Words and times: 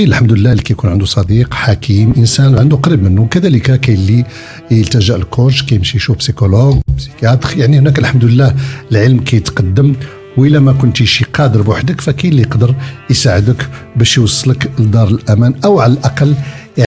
كاين 0.00 0.08
الحمد 0.08 0.32
لله 0.32 0.52
اللي 0.52 0.62
كيكون 0.62 0.90
عنده 0.90 1.06
صديق 1.06 1.54
حكيم 1.54 2.12
إنسان 2.16 2.58
عنده 2.58 2.76
قريب 2.76 3.02
منه. 3.02 3.26
كذلك 3.26 3.80
كاين 3.80 3.98
اللي 3.98 4.24
يلتجأ 4.70 5.16
للكوتش 5.16 5.62
كيمشي 5.62 5.96
يشوف 5.96 6.16
بسيكولوج 6.16 6.78
بسيكياتر 6.96 7.58
يعني 7.58 7.78
هناك 7.78 7.98
الحمد 7.98 8.24
لله 8.24 8.54
العلم 8.92 9.20
كيتقدم. 9.20 9.94
وإلا 10.36 10.60
ما 10.60 10.72
كنتي 10.72 11.06
شي 11.06 11.24
قادر 11.24 11.62
بوحدك 11.62 12.00
فكاين 12.00 12.32
اللي 12.32 12.42
يقدر 12.42 12.74
يساعدك 13.10 13.68
باش 13.96 14.16
يوصلك 14.16 14.70
لدار 14.78 15.08
الأمان 15.08 15.54
أو 15.64 15.80
على 15.80 15.92
الأقل 15.92 16.34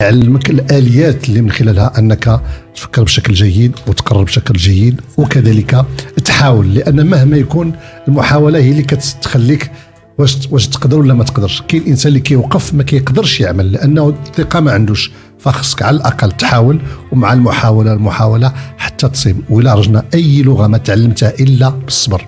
يعلمك 0.00 0.50
الآليات 0.50 1.28
اللي 1.28 1.40
من 1.40 1.50
خلالها 1.50 1.98
أنك 1.98 2.40
تفكر 2.74 3.02
بشكل 3.02 3.32
جيد 3.34 3.72
وتقرر 3.86 4.22
بشكل 4.22 4.54
جيد. 4.54 5.00
وكذلك 5.16 5.86
تحاول 6.24 6.74
لأن 6.74 7.06
مهما 7.06 7.36
يكون 7.36 7.72
المحاولة 8.08 8.58
هي 8.58 8.70
اللي 8.70 8.82
كتخليك 8.82 9.70
واش 10.18 10.38
واش 10.50 10.68
تقدر 10.68 10.98
ولا 10.98 11.14
ما 11.14 11.24
تقدرش. 11.24 11.62
كاين 11.68 11.82
الإنسان 11.82 12.08
اللي 12.08 12.20
كيوقف 12.20 12.74
ما 12.74 12.82
كيقدرش 12.82 13.40
يعمل 13.40 13.72
لأنه 13.72 14.08
الثقة 14.08 14.60
ما 14.60 14.72
عندوش. 14.72 15.10
فخصك 15.38 15.82
على 15.82 15.96
الأقل 15.96 16.32
تحاول 16.32 16.80
ومع 17.12 17.32
المحاولة 17.32 17.92
المحاولة 17.92 18.52
حتى 18.78 19.08
تصيب. 19.08 19.36
ولا 19.50 19.74
رجنا 19.74 20.04
أي 20.14 20.42
لغة 20.42 20.66
ما 20.66 20.78
تعلمتها 20.78 21.32
إلا 21.40 21.68
بالصبر. 21.68 22.26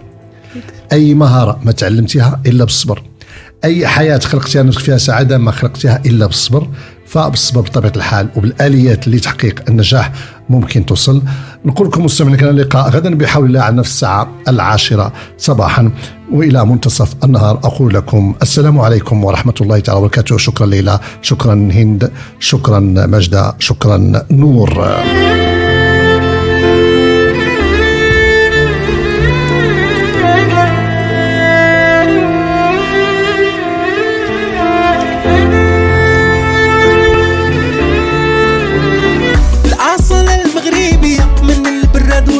أي 0.93 1.15
مهارة 1.15 1.61
ما 1.65 1.73
تعلمتيها 1.73 2.41
إلا 2.47 2.65
بالصبر. 2.65 3.03
أي 3.65 3.87
حياة 3.87 4.19
خلقتيها 4.19 4.63
نفسك 4.63 4.81
فيها 4.81 4.99
سعادة 4.99 5.39
ما 5.39 5.51
خلقتيها 5.51 6.03
إلا 6.07 6.27
بالصبر. 6.27 6.69
فبالصبر 7.11 7.61
بطبيعة 7.61 7.93
الحال 7.97 8.29
وبالآليات 8.37 9.09
لتحقيق 9.09 9.63
النجاح 9.69 10.13
ممكن 10.49 10.87
توصل. 10.87 11.23
نقول 11.65 11.89
لكم 11.89 12.05
مستمعينا 12.05 12.35
الكرام 12.35 12.57
اللقاء 12.57 12.91
غدا 12.91 13.15
بحول 13.15 13.47
الله 13.47 13.61
على 13.61 13.77
نفس 13.77 13.91
الساعة 13.91 14.29
العاشرة 14.49 15.13
صباحا 15.39 15.91
وإلى 16.33 16.67
منتصف 16.67 17.15
النهار. 17.25 17.57
أقول 17.57 17.95
لكم 17.95 18.35
السلام 18.43 18.81
عليكم 18.81 19.25
ورحمة 19.25 19.55
الله 19.61 19.81
تعالى 19.81 20.01
وبركاته. 20.01 20.37
شكرا 20.37 20.67
ليلى 20.67 21.01
شكرا 21.23 21.55
هند 21.55 22.13
شكرا 22.41 22.79
مجدة 22.81 23.55
شكرا 23.59 24.23
نور. 24.31 24.71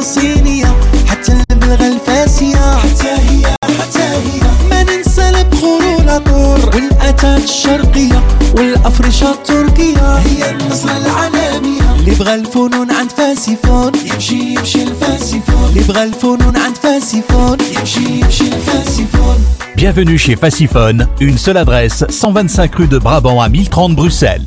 والصينية 0.00 0.76
حتى 1.06 1.32
البلغة 1.50 1.88
الفاسية 1.88 2.76
حتى 2.76 3.08
هي 3.08 3.46
حتى 3.62 4.02
هي 4.02 4.40
ما 4.70 4.82
ننسى 4.82 5.28
البخور 5.28 5.84
والعطور 5.84 6.70
والأتات 6.74 7.44
الشرقية 7.44 8.22
والأفرشة 8.56 9.30
التركية 9.30 10.16
هي 10.16 10.50
النصرة 10.50 10.96
العالمية 10.96 11.94
اللي 11.98 12.14
بغى 12.14 12.34
الفنون 12.34 12.90
عند 12.90 13.10
فاسيفون 13.10 13.92
يمشي 14.12 14.54
يمشي 14.54 14.82
الفاسيفون 14.82 15.68
اللي 15.68 15.80
بغى 15.80 16.02
الفنون 16.02 16.56
عند 16.56 16.76
فاسيفون 16.76 17.58
يمشي 17.78 18.20
يمشي 18.20 18.44
الفاسيفون 18.44 19.36
Bienvenue 19.76 20.16
chez 20.16 20.36
Faciphone, 20.36 21.06
une 21.20 21.36
seule 21.36 21.58
adresse, 21.58 22.02
125 22.08 22.74
rue 22.76 22.86
de 22.86 22.96
Brabant 22.96 23.42
à 23.42 23.50
1030 23.50 23.94
Bruxelles. 23.94 24.46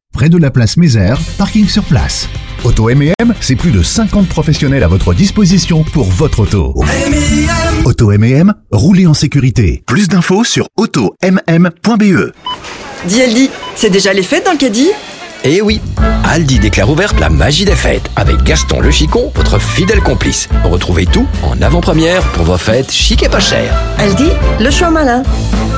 près 0.11 0.29
de 0.29 0.37
la 0.37 0.51
place 0.51 0.77
Mézère, 0.77 1.19
parking 1.37 1.67
sur 1.67 1.83
place. 1.83 2.27
Auto 2.63 2.89
M&M, 2.89 3.33
c'est 3.39 3.55
plus 3.55 3.71
de 3.71 3.81
50 3.81 4.27
professionnels 4.27 4.83
à 4.83 4.87
votre 4.87 5.13
disposition 5.13 5.83
pour 5.83 6.09
votre 6.09 6.41
auto. 6.41 6.75
Auto 7.85 8.11
M&M, 8.11 8.53
roulez 8.71 9.07
en 9.07 9.13
sécurité. 9.13 9.83
Plus 9.87 10.07
d'infos 10.07 10.43
sur 10.43 10.67
automm.be. 10.77 12.31
Aldi, 13.03 13.49
c'est 13.75 13.89
déjà 13.89 14.13
les 14.13 14.23
fêtes 14.23 14.45
dans 14.45 14.51
le 14.51 14.57
caddie? 14.57 14.89
Eh 15.43 15.59
oui, 15.59 15.81
Aldi 16.23 16.59
déclare 16.59 16.87
ouverte 16.87 17.19
la 17.19 17.29
magie 17.29 17.65
des 17.65 17.75
fêtes 17.75 18.11
avec 18.15 18.43
Gaston 18.43 18.79
le 18.79 18.91
Chicon, 18.91 19.31
votre 19.33 19.59
fidèle 19.59 20.01
complice. 20.01 20.47
Retrouvez 20.63 21.07
tout 21.07 21.25
en 21.41 21.59
avant-première 21.63 22.21
pour 22.33 22.45
vos 22.45 22.57
fêtes 22.57 22.91
chic 22.91 23.23
et 23.23 23.29
pas 23.29 23.39
chères. 23.39 23.75
Aldi, 23.97 24.29
le 24.59 24.69
choix 24.69 24.91
malin. 24.91 25.23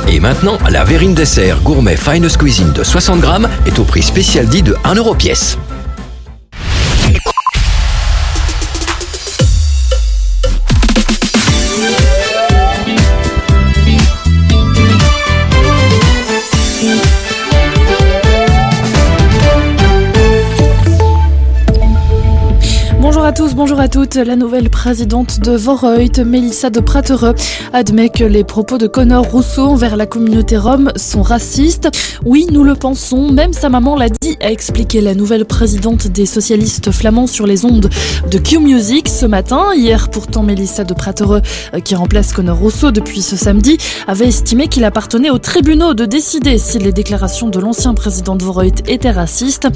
Et 0.10 0.20
maintenant, 0.20 0.58
la 0.70 0.84
verrine 0.84 1.14
dessert 1.14 1.62
gourmet 1.62 1.96
Finest 1.96 2.38
Cuisine 2.38 2.74
de 2.74 2.84
60 2.84 3.22
grammes 3.22 3.48
est 3.66 3.80
au 3.80 3.86
prix 3.86 4.04
spécial 4.04 4.48
dit 4.48 4.64
de 4.64 4.76
1 4.84 4.96
euro 4.96 5.16
pièce. 5.16 5.58
Tous, 23.34 23.56
bonjour 23.56 23.80
à 23.80 23.88
toutes. 23.88 24.16
La 24.16 24.36
nouvelle 24.36 24.70
présidente 24.70 25.40
de 25.40 25.54
Vorreut, 25.54 26.24
Mélissa 26.24 26.70
de 26.70 26.80
Pratereux, 26.80 27.34
admet 27.72 28.10
que 28.10 28.24
les 28.24 28.44
propos 28.44 28.78
de 28.78 28.86
Connor 28.86 29.26
Rousseau 29.26 29.64
envers 29.64 29.98
la 29.98 30.06
communauté 30.06 30.56
rome 30.56 30.92
sont 30.96 31.24
racistes. 31.24 31.90
Oui, 32.26 32.46
nous 32.52 32.64
le 32.64 32.76
pensons, 32.76 33.32
même 33.32 33.54
sa 33.54 33.70
maman 33.70 33.96
l'a 33.96 34.10
dit, 34.10 34.38
a 34.40 34.52
expliqué 34.52 35.02
la 35.02 35.16
nouvelle 35.16 35.46
présidente 35.46 36.08
des 36.08 36.28
socialistes 36.28 36.92
flamands 36.92 37.26
sur 37.26 37.48
les 37.48 37.66
ondes 37.66 37.90
de 38.30 38.38
Q-Music 38.38 39.10
ce 39.10 39.26
matin. 39.26 39.74
Hier, 39.76 40.10
pourtant, 40.10 40.44
Mélissa 40.44 40.84
de 40.84 40.94
Pratereux, 40.94 41.42
euh, 41.74 41.80
qui 41.80 41.96
remplace 41.96 42.34
Connor 42.34 42.58
Rousseau 42.58 42.92
depuis 42.92 43.24
ce 43.24 43.36
samedi, 43.36 43.78
avait 44.06 44.28
estimé 44.28 44.68
qu'il 44.68 44.84
appartenait 44.84 45.32
aux 45.32 45.40
tribunaux 45.40 45.96
de 45.96 46.06
décider 46.06 46.60
si 46.60 46.78
les 46.78 46.92
déclarations 46.92 47.50
de 47.50 47.60
l'ancien 47.60 47.96
président 47.96 48.36
de 48.36 48.44
Vorreut 48.44 48.72
étaient 48.88 49.12
racistes. 49.12 49.70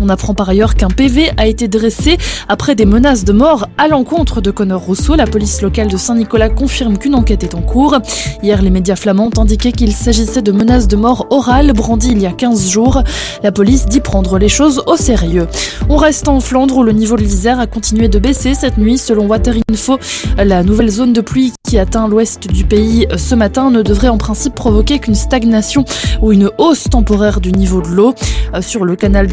On 0.00 0.08
apprend 0.08 0.34
par 0.34 0.48
ailleurs 0.48 0.74
qu'un 0.74 0.88
PV 0.88 1.30
a 1.36 1.46
été 1.46 1.68
dressé 1.68 2.18
après 2.48 2.74
des 2.74 2.84
menaces 2.84 3.24
de 3.24 3.32
mort 3.32 3.68
à 3.78 3.88
l'encontre 3.88 4.40
de 4.40 4.50
Connor 4.50 4.80
Rousseau. 4.80 5.14
La 5.14 5.26
police 5.26 5.62
locale 5.62 5.88
de 5.88 5.96
Saint-Nicolas 5.96 6.48
confirme 6.48 6.98
qu'une 6.98 7.14
enquête 7.14 7.44
est 7.44 7.54
en 7.54 7.62
cours. 7.62 7.98
Hier, 8.42 8.62
les 8.62 8.70
médias 8.70 8.96
flamands 8.96 9.30
ont 9.36 9.40
indiqué 9.40 9.72
qu'il 9.72 9.92
s'agissait 9.92 10.42
de 10.42 10.52
menaces 10.52 10.88
de 10.88 10.96
mort 10.96 11.26
orales 11.30 11.72
brandies 11.72 12.12
il 12.12 12.20
y 12.20 12.26
a 12.26 12.32
15 12.32 12.68
jours. 12.68 13.02
La 13.42 13.52
police 13.52 13.86
dit 13.86 14.00
prendre 14.00 14.38
les 14.38 14.48
choses 14.48 14.82
au 14.86 14.96
sérieux. 14.96 15.46
On 15.88 15.96
reste 15.96 16.28
en 16.28 16.40
Flandre 16.40 16.78
où 16.78 16.82
le 16.82 16.92
niveau 16.92 17.16
de 17.16 17.22
l'Isère 17.22 17.60
a 17.60 17.66
continué 17.66 18.08
de 18.08 18.18
baisser 18.18 18.54
cette 18.54 18.78
nuit 18.78 18.98
selon 18.98 19.26
Waterinfo. 19.26 19.98
La 20.36 20.62
nouvelle 20.62 20.90
zone 20.90 21.12
de 21.12 21.20
pluie 21.20 21.52
qui 21.62 21.78
atteint 21.78 22.06
l'ouest 22.08 22.48
du 22.48 22.64
pays 22.64 23.06
ce 23.16 23.34
matin 23.34 23.70
ne 23.70 23.82
devrait 23.82 24.08
en 24.08 24.18
principe 24.18 24.54
provoquer 24.54 24.98
qu'une 24.98 25.14
stagnation 25.14 25.84
ou 26.20 26.32
une 26.32 26.50
hausse 26.58 26.84
temporaire 26.84 27.40
du 27.40 27.52
niveau 27.52 27.80
de 27.80 27.88
l'eau. 27.88 28.14
Sur 28.60 28.84
le 28.84 28.96
canal 28.96 29.26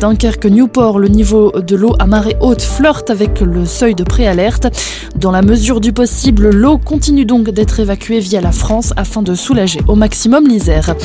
Dunkerque-Newport, 0.60 1.00
le 1.00 1.08
niveau 1.08 1.52
de 1.52 1.76
l'eau 1.76 1.96
à 2.00 2.06
marée 2.06 2.36
haute 2.42 2.62
flirte 2.62 3.10
avec 3.10 3.40
le 3.40 3.66
seuil 3.66 3.96
de 3.96 4.04
préalerte. 4.04 4.68
Dans 5.16 5.32
la 5.32 5.42
mesure 5.42 5.80
du 5.80 5.94
possible, 5.94 6.50
l'eau 6.50 6.78
continue 6.78 7.26
donc 7.26 7.50
d'être 7.50 7.80
évacuée 7.80 8.20
via 8.20 8.42
la 8.42 8.52
France 8.52 8.94
afin 8.98 9.22
de 9.22 9.36
soulager 9.36 9.80
au 9.88 9.96
maximum 9.96 10.48
l'Isère. 10.48 10.96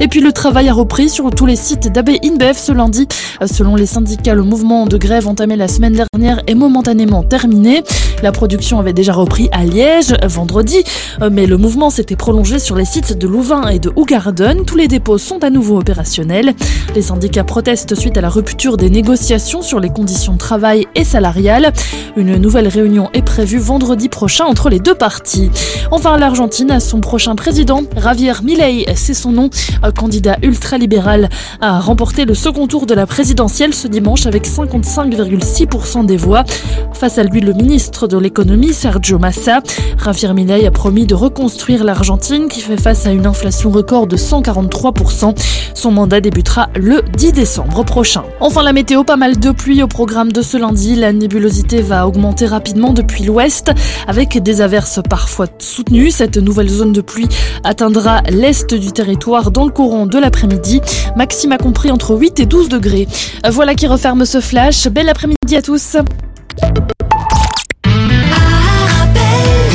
Et 0.00 0.08
puis 0.08 0.20
le 0.20 0.32
travail 0.32 0.68
a 0.68 0.72
repris 0.72 1.10
sur 1.10 1.30
tous 1.30 1.46
les 1.46 1.56
sites 1.56 1.92
d'AB 1.92 2.10
InBev 2.24 2.56
ce 2.56 2.72
lundi. 2.72 3.06
Selon 3.44 3.76
les 3.76 3.86
syndicats, 3.86 4.34
le 4.34 4.42
mouvement 4.42 4.86
de 4.86 4.96
grève 4.96 5.28
entamé 5.28 5.56
la 5.56 5.68
semaine 5.68 5.92
dernière 5.94 6.42
est 6.46 6.54
momentanément 6.54 7.22
terminé. 7.22 7.82
La 8.22 8.32
production 8.32 8.78
avait 8.78 8.92
déjà 8.92 9.12
repris 9.12 9.48
à 9.52 9.64
Liège 9.64 10.14
vendredi 10.26 10.84
mais 11.30 11.46
le 11.46 11.56
mouvement 11.56 11.90
s'était 11.90 12.16
prolongé 12.16 12.58
sur 12.58 12.76
les 12.76 12.84
sites 12.84 13.16
de 13.16 13.26
Louvain 13.26 13.68
et 13.68 13.78
de 13.78 13.92
Hougarden. 13.94 14.64
Tous 14.64 14.76
les 14.76 14.88
dépôts 14.88 15.18
sont 15.18 15.42
à 15.44 15.50
nouveau 15.50 15.78
opérationnels. 15.78 16.54
Les 16.94 17.02
syndicats 17.02 17.44
protestent 17.44 17.94
suite 17.94 18.16
à 18.16 18.20
la 18.20 18.28
rupture 18.28 18.76
des 18.76 18.90
négociations 18.92 19.62
sur 19.62 19.80
les 19.80 19.90
conditions 19.90 20.34
de 20.34 20.38
travail 20.38 20.86
et 20.94 21.02
salariales. 21.02 21.72
Une 22.16 22.36
nouvelle 22.36 22.68
réunion 22.68 23.08
est 23.14 23.22
prévue 23.22 23.58
vendredi 23.58 24.08
prochain 24.08 24.44
entre 24.44 24.68
les 24.68 24.78
deux 24.78 24.94
parties. 24.94 25.50
Enfin, 25.90 26.16
l'Argentine 26.18 26.70
a 26.70 26.78
son 26.78 27.00
prochain 27.00 27.34
président, 27.34 27.82
Javier 27.96 28.34
Milei, 28.44 28.84
c'est 28.94 29.14
son 29.14 29.32
nom, 29.32 29.50
un 29.82 29.90
candidat 29.90 30.36
ultralibéral, 30.42 31.30
a 31.60 31.80
remporté 31.80 32.24
le 32.24 32.34
second 32.34 32.66
tour 32.66 32.86
de 32.86 32.94
la 32.94 33.06
présidentielle 33.06 33.74
ce 33.74 33.88
dimanche 33.88 34.26
avec 34.26 34.46
55,6% 34.46 36.06
des 36.06 36.16
voix. 36.16 36.44
Face 36.92 37.18
à 37.18 37.24
lui, 37.24 37.40
le 37.40 37.54
ministre 37.54 38.06
de 38.06 38.18
l'économie, 38.18 38.72
Sergio 38.72 39.18
Massa. 39.18 39.62
Javier 40.04 40.32
Milei 40.34 40.66
a 40.66 40.70
promis 40.70 41.06
de 41.06 41.14
reconstruire 41.14 41.82
l'Argentine 41.84 42.48
qui 42.48 42.60
fait 42.60 42.76
face 42.76 43.06
à 43.06 43.10
une 43.10 43.26
inflation 43.26 43.70
record 43.70 44.06
de 44.06 44.16
143%. 44.16 45.34
Son 45.74 45.90
mandat 45.90 46.20
débutera 46.20 46.68
le 46.76 47.02
10 47.16 47.32
décembre 47.32 47.84
prochain. 47.84 48.22
Enfin, 48.40 48.62
la 48.62 48.72
météo, 48.82 49.04
pas 49.04 49.16
mal 49.16 49.38
de 49.38 49.52
pluie 49.52 49.80
au 49.84 49.86
programme 49.86 50.32
de 50.32 50.42
ce 50.42 50.56
lundi. 50.56 50.96
La 50.96 51.12
nébulosité 51.12 51.82
va 51.82 52.04
augmenter 52.04 52.46
rapidement 52.46 52.92
depuis 52.92 53.22
l'ouest 53.22 53.70
avec 54.08 54.42
des 54.42 54.60
averses 54.60 54.98
parfois 55.08 55.46
soutenues. 55.60 56.10
Cette 56.10 56.36
nouvelle 56.36 56.68
zone 56.68 56.92
de 56.92 57.00
pluie 57.00 57.28
atteindra 57.62 58.22
l'est 58.22 58.74
du 58.74 58.90
territoire 58.90 59.52
dans 59.52 59.66
le 59.66 59.70
courant 59.70 60.06
de 60.06 60.18
l'après-midi. 60.18 60.80
Maxime 61.14 61.52
a 61.52 61.58
compris 61.58 61.92
entre 61.92 62.16
8 62.16 62.40
et 62.40 62.46
12 62.46 62.70
degrés. 62.70 63.06
Voilà 63.48 63.76
qui 63.76 63.86
referme 63.86 64.24
ce 64.24 64.40
flash. 64.40 64.88
Bel 64.88 65.08
après-midi 65.08 65.54
à 65.54 65.62
tous. 65.62 65.96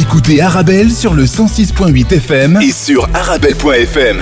Écoutez 0.02 0.42
Arabelle 0.42 0.92
sur 0.92 1.14
le 1.14 1.24
106.8 1.24 2.14
FM 2.14 2.60
et 2.62 2.74
sur 2.74 3.08
arabelle.fm. 3.14 4.22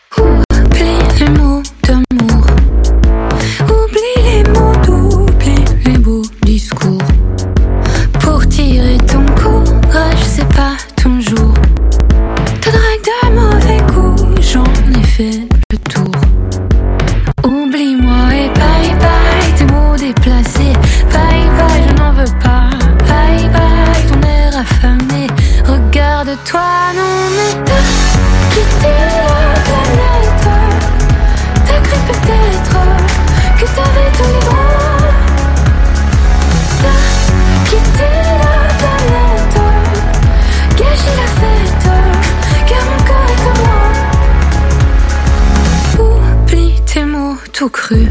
crus. 47.71 48.09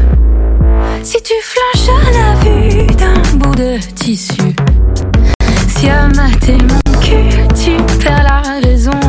Si 1.03 1.21
tu 1.23 1.33
flanches 1.41 1.89
à 1.89 2.11
la 2.11 2.33
vue 2.43 2.85
d'un 2.95 3.37
bout 3.37 3.55
de 3.55 3.77
tissu, 3.95 4.55
si 5.67 5.89
à 5.89 6.07
mater 6.07 6.57
mon 6.57 6.99
cul, 6.99 7.47
tu 7.55 7.77
perds 8.03 8.23
la 8.23 8.41
raison. 8.67 8.99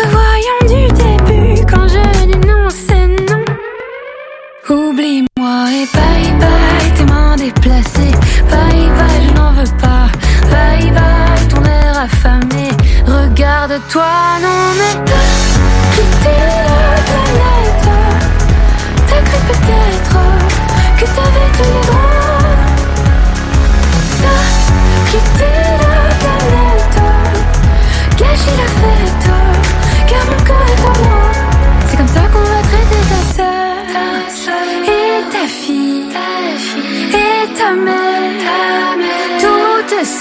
Revoyons 0.00 0.62
du 0.62 0.92
début 0.94 1.62
quand 1.70 1.88
je 1.88 2.26
dis 2.26 2.38
non, 2.46 2.68
c'est 2.70 3.08
non. 3.30 3.44
Oublie-moi 4.68 5.66
et 5.70 5.86
bye 5.94 6.32
bye 6.38 6.92
tes 6.96 7.04
mains 7.04 7.36
déplacées. 7.36 8.14
Bye 8.50 8.88
bye, 8.98 9.22
je 9.26 9.32
n'en 9.34 9.52
veux 9.52 9.76
pas. 9.80 10.08
Bye 10.50 10.90
bye 10.90 11.48
ton 11.48 11.62
air 11.64 11.98
affamé. 11.98 12.68
Regarde-toi, 13.06 14.06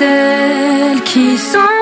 celles 0.01 1.01
qui 1.03 1.38
sont 1.38 1.80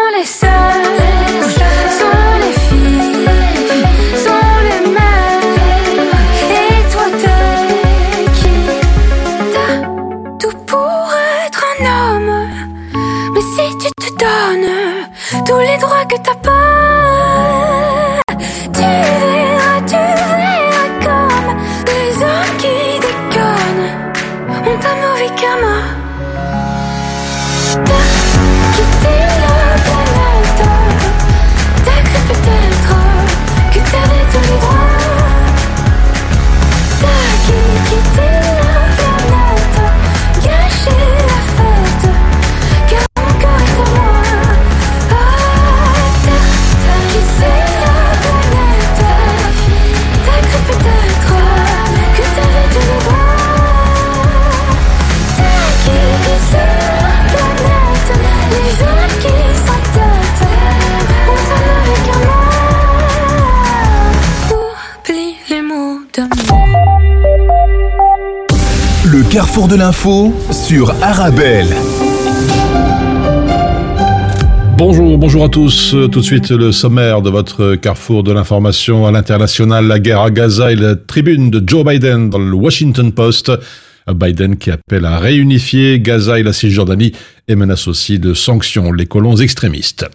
carrefour 69.40 69.70
de 69.70 69.76
l'info 69.78 70.34
sur 70.52 70.94
Arabelle. 71.02 71.70
Bonjour, 74.78 75.18
bonjour 75.18 75.46
à 75.46 75.48
tous. 75.48 75.94
Euh, 75.94 76.10
Tout 76.10 76.20
de 76.20 76.26
suite, 76.26 76.52
le 76.52 76.74
sommaire 76.74 77.22
de 77.22 77.30
votre 77.30 77.76
carrefour 77.76 78.24
de 78.24 78.34
l'information 78.34 79.08
à 79.08 79.14
l'international, 79.14 79.88
la 79.88 80.00
guerre 80.00 80.20
à 80.20 80.30
Gaza 80.30 80.74
et 80.74 80.76
la 80.76 80.98
tribune 80.98 81.52
de 81.52 81.64
Joe 81.66 81.86
Biden 81.86 82.30
dans 82.30 82.38
le 82.38 82.54
Washington 82.54 83.14
Post. 83.14 83.54
Biden 84.14 84.58
qui 84.58 84.72
appelle 84.72 85.06
à 85.06 85.20
réunifier 85.20 86.02
Gaza 86.02 86.38
et 86.40 86.44
la 86.44 86.52
Cisjordanie 86.52 87.14
et 87.48 87.56
menace 87.56 87.88
aussi 87.88 88.20
de 88.20 88.34
sanctions 88.34 88.92
les 88.92 89.06
colons 89.06 89.38
extrémistes. 89.38 90.06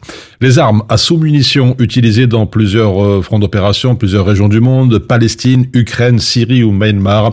Les 0.42 0.58
armes 0.58 0.82
à 0.90 0.98
sous-munitions 0.98 1.76
utilisées 1.78 2.26
dans 2.26 2.44
plusieurs 2.44 3.02
euh, 3.02 3.22
fronts 3.22 3.38
d'opération, 3.38 3.96
plusieurs 3.96 4.26
régions 4.26 4.48
du 4.48 4.60
monde, 4.60 4.98
Palestine, 4.98 5.66
Ukraine, 5.72 6.18
Syrie 6.18 6.62
ou 6.62 6.72
Myanmar. 6.72 7.32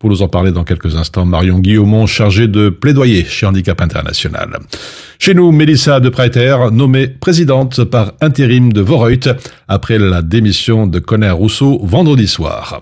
Pour 0.00 0.08
nous 0.08 0.22
en 0.22 0.28
parler 0.28 0.50
dans 0.50 0.64
quelques 0.64 0.96
instants, 0.96 1.26
Marion 1.26 1.58
Guillaumont, 1.58 2.06
chargée 2.06 2.48
de 2.48 2.70
plaidoyer 2.70 3.22
chez 3.22 3.44
Handicap 3.44 3.82
International. 3.82 4.58
Chez 5.18 5.34
nous, 5.34 5.52
Mélissa 5.52 6.00
de 6.00 6.08
Preiter, 6.08 6.56
nommée 6.72 7.06
présidente 7.06 7.84
par 7.84 8.14
intérim 8.22 8.72
de 8.72 8.80
Vorreut 8.80 9.20
après 9.68 9.98
la 9.98 10.22
démission 10.22 10.86
de 10.86 11.00
Conner 11.00 11.28
Rousseau 11.28 11.80
vendredi 11.82 12.26
soir. 12.26 12.80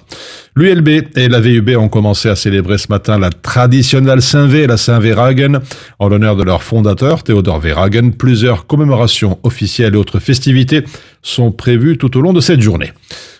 L'ULB 0.55 0.89
et 1.17 1.29
la 1.29 1.41
VUB 1.41 1.71
ont 1.77 1.89
commencé 1.89 2.29
à 2.29 2.37
célébrer 2.37 2.79
ce 2.79 2.87
matin 2.89 3.19
la 3.19 3.31
traditionnelle 3.31 4.23
Saint-V, 4.23 4.69
la 4.69 4.77
Saint-Véragen, 4.77 5.59
en 5.99 6.09
l'honneur 6.09 6.37
de 6.37 6.45
leur 6.45 6.63
fondateur, 6.63 7.25
Théodore 7.25 7.59
Véragen. 7.59 8.13
Plusieurs 8.13 8.69
commémorations 8.69 9.41
officielles 9.43 9.95
et 9.95 9.99
autres 9.99 10.21
festivités 10.21 10.85
sont 11.23 11.51
prévues 11.51 11.99
tout 11.99 12.17
au 12.17 12.21
long 12.21 12.33
de 12.33 12.41
cette 12.41 12.61
journée. 12.61 12.93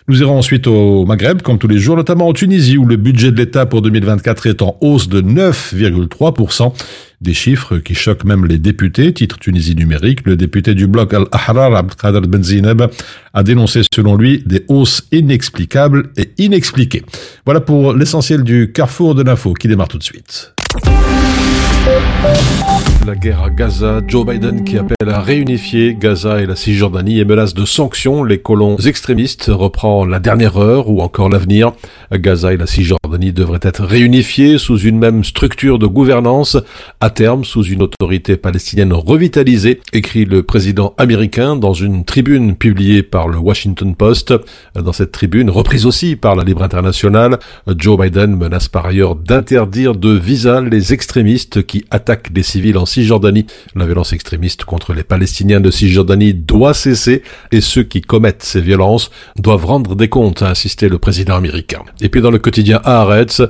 Nous 0.09 0.23
irons 0.23 0.39
ensuite 0.39 0.65
au 0.65 1.05
Maghreb, 1.05 1.43
comme 1.43 1.59
tous 1.59 1.67
les 1.67 1.77
jours, 1.77 1.95
notamment 1.95 2.27
en 2.27 2.33
Tunisie, 2.33 2.79
où 2.79 2.85
le 2.87 2.95
budget 2.95 3.31
de 3.31 3.37
l'État 3.37 3.67
pour 3.67 3.83
2024 3.83 4.47
est 4.47 4.63
en 4.63 4.75
hausse 4.81 5.07
de 5.07 5.21
9,3%. 5.21 6.73
Des 7.21 7.35
chiffres 7.35 7.77
qui 7.77 7.93
choquent 7.93 8.23
même 8.23 8.47
les 8.47 8.57
députés. 8.57 9.13
Titre 9.13 9.37
Tunisie 9.37 9.75
numérique, 9.75 10.21
le 10.25 10.35
député 10.35 10.73
du 10.73 10.87
bloc 10.87 11.13
Al-Ahrar, 11.13 11.75
Abdelkader 11.75 12.21
Benzineb, 12.21 12.81
a 13.35 13.43
dénoncé 13.43 13.81
selon 13.93 14.15
lui 14.15 14.41
des 14.47 14.65
hausses 14.67 15.03
inexplicables 15.11 16.09
et 16.17 16.31
inexpliquées. 16.39 17.03
Voilà 17.45 17.61
pour 17.61 17.93
l'essentiel 17.93 18.43
du 18.43 18.71
carrefour 18.71 19.13
de 19.13 19.21
l'info 19.21 19.53
qui 19.53 19.67
démarre 19.67 19.89
tout 19.89 19.99
de 19.99 20.03
suite. 20.03 20.55
La 23.07 23.15
guerre 23.15 23.41
à 23.43 23.49
Gaza, 23.49 24.01
Joe 24.05 24.25
Biden 24.25 24.63
qui 24.63 24.77
appelle 24.77 25.09
à 25.09 25.21
réunifier 25.21 25.95
Gaza 25.95 26.41
et 26.41 26.45
la 26.45 26.55
Cisjordanie 26.55 27.19
et 27.19 27.25
menace 27.25 27.53
de 27.53 27.63
sanctions 27.63 28.23
les 28.23 28.39
colons 28.39 28.75
extrémistes 28.77 29.49
reprend 29.53 30.05
la 30.05 30.19
dernière 30.19 30.57
heure 30.57 30.89
ou 30.89 31.01
encore 31.01 31.29
l'avenir. 31.29 31.71
Gaza 32.11 32.53
et 32.53 32.57
la 32.57 32.67
Cisjordanie 32.67 33.31
devraient 33.31 33.59
être 33.61 33.83
réunifiés 33.83 34.57
sous 34.57 34.77
une 34.77 34.99
même 34.99 35.23
structure 35.23 35.79
de 35.79 35.87
gouvernance, 35.87 36.57
à 36.99 37.09
terme 37.09 37.45
sous 37.45 37.63
une 37.63 37.81
autorité 37.81 38.35
palestinienne 38.35 38.93
revitalisée, 38.93 39.79
écrit 39.93 40.25
le 40.25 40.43
président 40.43 40.93
américain 40.97 41.55
dans 41.55 41.73
une 41.73 42.03
tribune 42.03 42.55
publiée 42.55 43.01
par 43.01 43.29
le 43.29 43.37
Washington 43.37 43.95
Post. 43.95 44.33
Dans 44.75 44.93
cette 44.93 45.13
tribune, 45.13 45.49
reprise 45.49 45.85
aussi 45.85 46.15
par 46.15 46.35
la 46.35 46.43
Libre 46.43 46.63
Internationale, 46.63 47.39
Joe 47.77 47.97
Biden 47.99 48.35
menace 48.35 48.67
par 48.67 48.85
ailleurs 48.85 49.15
d'interdire 49.15 49.95
de 49.95 50.11
visa 50.11 50.61
les 50.61 50.93
extrémistes 50.93 51.65
qui 51.65 51.85
attaquent 51.91 52.33
des 52.33 52.43
civils 52.43 52.77
en 52.77 52.85
Cisjordanie. 52.89 53.45
La 53.75 53.85
violence 53.85 54.13
extrémiste 54.13 54.65
contre 54.65 54.93
les 54.93 55.03
Palestiniens 55.03 55.61
de 55.61 55.71
Cisjordanie 55.71 56.33
doit 56.33 56.73
cesser 56.73 57.23
et 57.51 57.61
ceux 57.61 57.83
qui 57.83 58.01
commettent 58.01 58.43
ces 58.43 58.61
violences 58.61 59.11
doivent 59.37 59.65
rendre 59.65 59.95
des 59.95 60.09
comptes, 60.09 60.41
a 60.41 60.49
insisté 60.49 60.89
le 60.89 60.97
président 60.97 61.35
américain. 61.35 61.81
Et 62.01 62.09
puis 62.09 62.21
dans 62.21 62.31
le 62.31 62.39
quotidien 62.39 62.81
Haaretz, 62.83 63.41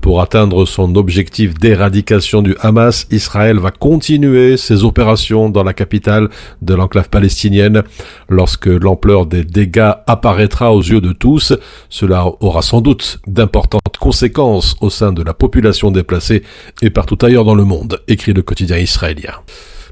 pour 0.00 0.20
atteindre 0.20 0.64
son 0.64 0.94
objectif 0.96 1.54
d'éradication 1.54 2.42
du 2.42 2.56
Hamas, 2.60 3.06
Israël 3.10 3.58
va 3.58 3.70
continuer 3.70 4.56
ses 4.56 4.84
opérations 4.84 5.50
dans 5.50 5.64
la 5.64 5.74
capitale 5.74 6.28
de 6.62 6.74
l'enclave 6.74 7.08
palestinienne. 7.08 7.82
Lorsque 8.28 8.66
l'ampleur 8.66 9.26
des 9.26 9.44
dégâts 9.44 9.92
apparaîtra 10.06 10.72
aux 10.72 10.82
yeux 10.82 11.00
de 11.00 11.12
tous, 11.12 11.52
cela 11.88 12.26
aura 12.40 12.62
sans 12.62 12.80
doute 12.80 13.18
d'importantes 13.26 13.98
conséquences 13.98 14.76
au 14.80 14.90
sein 14.90 15.12
de 15.12 15.22
la 15.22 15.34
population 15.34 15.90
déplacée 15.90 16.42
et 16.82 16.90
partout 16.90 17.18
ailleurs 17.22 17.44
dans 17.44 17.54
le 17.54 17.64
monde, 17.64 18.00
écrit 18.08 18.32
le 18.32 18.42
quotidien 18.42 18.76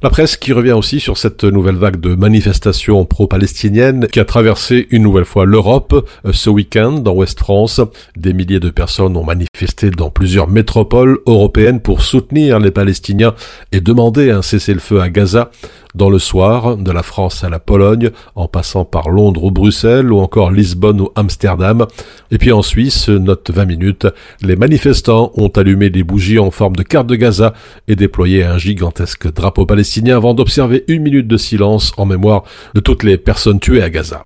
La 0.02 0.11
presse 0.11 0.37
qui 0.37 0.52
revient 0.52 0.72
aussi 0.72 0.99
sur 0.99 1.16
cette 1.16 1.44
nouvelle 1.44 1.76
vague 1.76 2.00
de 2.00 2.16
manifestations 2.16 3.04
pro-palestiniennes 3.04 4.08
qui 4.08 4.18
a 4.18 4.25
traversé 4.25 4.88
une 4.90 5.04
nouvelle 5.04 5.25
fois 5.25 5.44
l'Europe 5.44 6.08
euh, 6.26 6.32
ce 6.32 6.50
week-end 6.50 6.90
dans 6.94 7.12
Ouest 7.14 7.38
France. 7.38 7.80
Des 8.16 8.32
milliers 8.32 8.58
de 8.58 8.70
personnes 8.70 9.16
ont 9.16 9.22
manifesté 9.22 9.90
dans 9.90 10.11
plusieurs 10.11 10.49
métropoles 10.49 11.20
européennes 11.26 11.78
pour 11.78 12.02
soutenir 12.02 12.58
les 12.58 12.72
Palestiniens 12.72 13.37
et 13.70 13.80
demander 13.80 14.32
un 14.32 14.42
cessez-le-feu 14.42 15.00
à 15.00 15.08
Gaza 15.08 15.52
dans 15.94 16.11
le 16.11 16.18
soir, 16.18 16.76
de 16.76 16.90
la 16.90 17.02
France 17.02 17.44
à 17.44 17.49
la 17.49 17.58
Pologne, 17.58 18.11
en 18.34 18.49
passant 18.49 18.84
par 18.84 19.11
Londres 19.11 19.44
ou 19.44 19.50
Bruxelles, 19.50 20.12
ou 20.12 20.18
encore 20.18 20.50
Lisbonne 20.50 21.00
ou 21.00 21.11
Amsterdam. 21.14 21.87
Et 22.30 22.38
puis 22.38 22.52
en 22.52 22.62
Suisse, 22.62 23.08
note 23.08 23.50
20 23.50 23.64
minutes, 23.64 24.06
les 24.42 24.56
manifestants 24.56 25.32
ont 25.37 25.49
allumé 25.49 25.90
des 25.90 26.04
bougies 26.04 26.38
en 26.38 26.50
forme 26.50 26.76
de 26.76 26.82
carte 26.82 27.06
de 27.06 27.16
Gaza 27.16 27.52
et 27.88 27.96
déployé 27.96 28.44
un 28.44 28.58
gigantesque 28.58 29.32
drapeau 29.32 29.66
palestinien 29.66 30.16
avant 30.16 30.34
d'observer 30.34 30.84
une 30.88 31.02
minute 31.02 31.28
de 31.28 31.37
silence 31.37 31.92
en 31.96 32.06
mémoire 32.06 32.44
de 32.75 32.80
toutes 32.80 33.02
les 33.02 33.18
personnes 33.18 33.61
tuées 33.61 33.82
à 33.82 33.90
Gaza. 33.90 34.25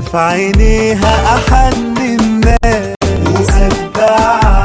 في 0.00 0.16
عينيها 0.18 1.36
أحن 1.36 1.96
الناس؟ 1.98 2.94
واتبعها 3.26 4.64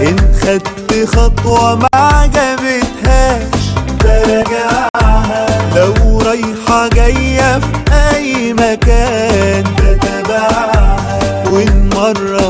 إن 0.00 0.16
خدت 0.42 1.08
خطوة 1.16 1.74
ما 1.74 1.88
عجبتهاش 1.94 3.62
براجعها 4.04 5.46
لو 5.76 6.18
رايحة 6.20 6.88
جاية 6.88 7.58
في 7.58 7.66
أي 8.14 8.52
مكان. 8.52 9.64
بتابعها 9.78 10.96
وإن 11.50 11.90
مرة 11.94 12.41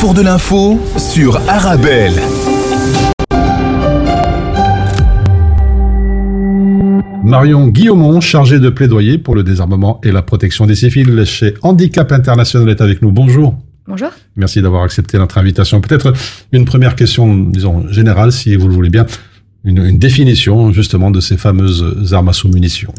carrefour 0.00 0.14
de 0.14 0.22
l'info 0.22 0.80
sur 0.96 1.36
Arabelle. 1.46 2.14
Marion 7.22 7.66
Guillaumont, 7.68 8.22
chargée 8.22 8.58
de 8.60 8.70
plaidoyer 8.70 9.18
pour 9.18 9.34
le 9.34 9.42
désarmement 9.42 10.00
et 10.02 10.10
la 10.10 10.22
protection 10.22 10.64
des 10.64 10.74
civils 10.74 11.26
chez 11.26 11.52
Handicap 11.60 12.12
International, 12.12 12.70
est 12.70 12.80
avec 12.80 13.02
nous. 13.02 13.12
Bonjour. 13.12 13.56
Bonjour. 13.86 14.08
Merci 14.36 14.62
d'avoir 14.62 14.84
accepté 14.84 15.18
notre 15.18 15.36
invitation. 15.36 15.82
Peut-être 15.82 16.14
une 16.52 16.64
première 16.64 16.96
question, 16.96 17.36
disons, 17.36 17.86
générale, 17.88 18.32
si 18.32 18.56
vous 18.56 18.68
le 18.68 18.74
voulez 18.74 18.90
bien. 18.90 19.04
Une, 19.64 19.84
une 19.84 19.98
définition, 19.98 20.72
justement, 20.72 21.10
de 21.10 21.20
ces 21.20 21.36
fameuses 21.36 22.14
armes 22.14 22.30
à 22.30 22.32
sous-munitions. 22.32 22.94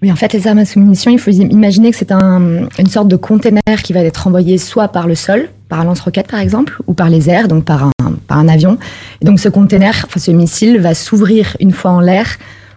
Oui, 0.00 0.12
en 0.12 0.16
fait, 0.16 0.32
les 0.32 0.46
armes 0.46 0.58
à 0.58 0.64
sous-munitions, 0.64 1.10
il 1.10 1.18
faut 1.18 1.32
imaginer 1.32 1.90
que 1.90 1.96
c'est 1.96 2.12
un, 2.12 2.68
une 2.78 2.86
sorte 2.86 3.08
de 3.08 3.16
container 3.16 3.82
qui 3.82 3.92
va 3.92 4.04
être 4.04 4.28
envoyé 4.28 4.58
soit 4.58 4.86
par 4.86 5.08
le 5.08 5.16
sol, 5.16 5.48
par 5.68 5.80
un 5.80 5.84
lance-roquette 5.84 6.28
par 6.28 6.40
exemple, 6.40 6.78
ou 6.86 6.94
par 6.94 7.08
les 7.08 7.28
airs, 7.30 7.48
donc 7.48 7.64
par 7.64 7.84
un, 7.84 7.90
par 8.26 8.38
un 8.38 8.48
avion. 8.48 8.78
Et 9.20 9.24
donc 9.24 9.40
ce 9.40 9.48
container, 9.48 9.94
enfin, 10.06 10.20
ce 10.20 10.30
missile, 10.30 10.78
va 10.80 10.94
s'ouvrir 10.94 11.56
une 11.60 11.72
fois 11.72 11.90
en 11.92 12.00
l'air 12.00 12.26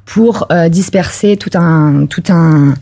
pour 0.05 0.47
euh, 0.51 0.69
disperser 0.69 1.35
tout 1.37 1.49
un, 1.55 2.05
tout 2.05 2.23
un, 2.29 2.73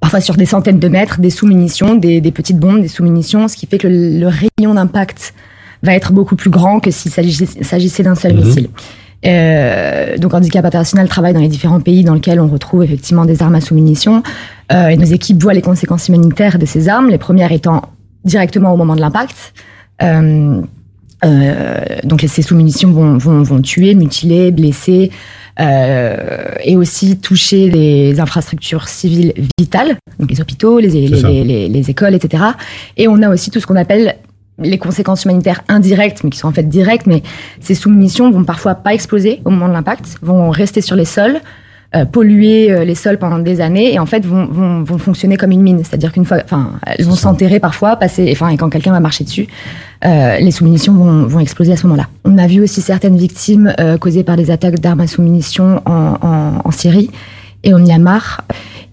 parfois 0.00 0.20
sur 0.20 0.36
des 0.36 0.46
centaines 0.46 0.78
de 0.78 0.88
mètres, 0.88 1.20
des 1.20 1.30
sous-munitions, 1.30 1.94
des, 1.96 2.20
des 2.20 2.30
petites 2.30 2.58
bombes, 2.58 2.80
des 2.80 2.88
sous-munitions, 2.88 3.48
ce 3.48 3.56
qui 3.56 3.66
fait 3.66 3.78
que 3.78 3.88
le, 3.88 4.18
le 4.20 4.28
rayon 4.28 4.74
d'impact 4.74 5.34
va 5.82 5.94
être 5.94 6.12
beaucoup 6.12 6.36
plus 6.36 6.50
grand 6.50 6.78
que 6.78 6.90
s'il 6.90 7.10
s'agissait 7.10 7.62
s'agissait 7.64 8.02
d'un 8.02 8.14
seul 8.14 8.34
Mhm. 8.34 8.44
missile. 8.44 8.68
Euh, 9.26 10.16
donc 10.16 10.32
Handicap 10.32 10.64
International 10.64 11.06
travaille 11.08 11.34
dans 11.34 11.40
les 11.40 11.48
différents 11.48 11.80
pays 11.80 12.04
dans 12.04 12.14
lesquels 12.14 12.40
on 12.40 12.46
retrouve 12.48 12.82
effectivement 12.84 13.24
des 13.26 13.42
armes 13.42 13.54
à 13.54 13.60
sous-munitions. 13.60 14.22
Euh, 14.72 14.88
et 14.88 14.96
nos 14.96 15.04
équipes 15.04 15.42
voient 15.42 15.52
les 15.54 15.60
conséquences 15.62 16.08
humanitaires 16.08 16.58
de 16.58 16.64
ces 16.66 16.88
armes, 16.88 17.08
les 17.10 17.18
premières 17.18 17.52
étant 17.52 17.82
directement 18.24 18.72
au 18.72 18.76
moment 18.76 18.96
de 18.96 19.00
l'impact. 19.00 19.52
Euh, 20.02 20.60
euh, 21.24 21.78
donc 22.04 22.24
ces 22.26 22.42
sous-munitions 22.42 22.90
vont, 22.92 23.18
vont, 23.18 23.42
vont 23.42 23.60
tuer, 23.60 23.94
mutiler, 23.94 24.50
blesser 24.50 25.10
euh, 25.60 26.16
et 26.64 26.76
aussi 26.76 27.18
toucher 27.18 27.68
les 27.70 28.18
infrastructures 28.20 28.88
civiles 28.88 29.34
vitales, 29.58 29.96
donc 30.18 30.30
les 30.30 30.40
hôpitaux, 30.40 30.78
les, 30.78 30.88
les, 30.88 31.44
les- 31.44 31.68
les 31.68 31.90
écoles, 31.90 32.14
etc. 32.14 32.44
Et 32.96 33.08
on 33.08 33.20
a 33.22 33.28
aussi 33.28 33.50
tout 33.50 33.60
ce 33.60 33.66
qu'on 33.66 33.76
appelle 33.76 34.16
les 34.58 34.78
conséquences 34.78 35.24
humanitaires 35.24 35.62
indirectes, 35.68 36.22
mais 36.24 36.30
qui 36.30 36.38
sont 36.38 36.48
en 36.48 36.52
fait 36.52 36.68
directes, 36.68 37.06
mais 37.06 37.22
ces 37.60 37.74
sous-munitions 37.74 38.30
vont 38.30 38.44
parfois 38.44 38.74
pas 38.74 38.94
exploser 38.94 39.40
au 39.44 39.50
moment 39.50 39.68
de 39.68 39.72
l'impact, 39.74 40.16
vont 40.22 40.50
rester 40.50 40.80
sur 40.80 40.96
les 40.96 41.04
sols, 41.06 41.40
euh, 41.94 42.04
polluer 42.04 42.70
euh, 42.70 42.84
les 42.84 42.94
sols 42.94 43.18
pendant 43.18 43.38
des 43.38 43.60
années 43.60 43.92
et 43.92 43.98
en 43.98 44.06
fait 44.06 44.24
vont, 44.24 44.46
vont, 44.46 44.82
vont 44.82 44.98
fonctionner 44.98 45.36
comme 45.36 45.50
une 45.50 45.62
mine. 45.62 45.80
C'est-à-dire 45.82 46.12
qu'une 46.12 46.24
fois, 46.24 46.38
enfin, 46.44 46.72
elles 46.86 47.04
vont 47.04 47.16
s'enterrer 47.16 47.60
parfois, 47.60 47.96
passer, 47.96 48.28
enfin, 48.32 48.48
et 48.48 48.56
quand 48.56 48.70
quelqu'un 48.70 48.92
va 48.92 49.00
marcher 49.00 49.24
dessus, 49.24 49.48
euh, 50.04 50.38
les 50.38 50.50
sous-munitions 50.50 50.94
vont, 50.94 51.26
vont 51.26 51.40
exploser 51.40 51.72
à 51.72 51.76
ce 51.76 51.86
moment-là. 51.86 52.08
On 52.24 52.38
a 52.38 52.46
vu 52.46 52.62
aussi 52.62 52.80
certaines 52.80 53.16
victimes 53.16 53.74
euh, 53.80 53.98
causées 53.98 54.24
par 54.24 54.36
des 54.36 54.50
attaques 54.50 54.78
d'armes 54.78 55.00
à 55.00 55.06
sous-munitions 55.06 55.82
en, 55.84 56.16
en, 56.22 56.52
en 56.64 56.70
Syrie 56.70 57.10
et 57.64 57.74
au 57.74 57.78
Myanmar. 57.78 58.42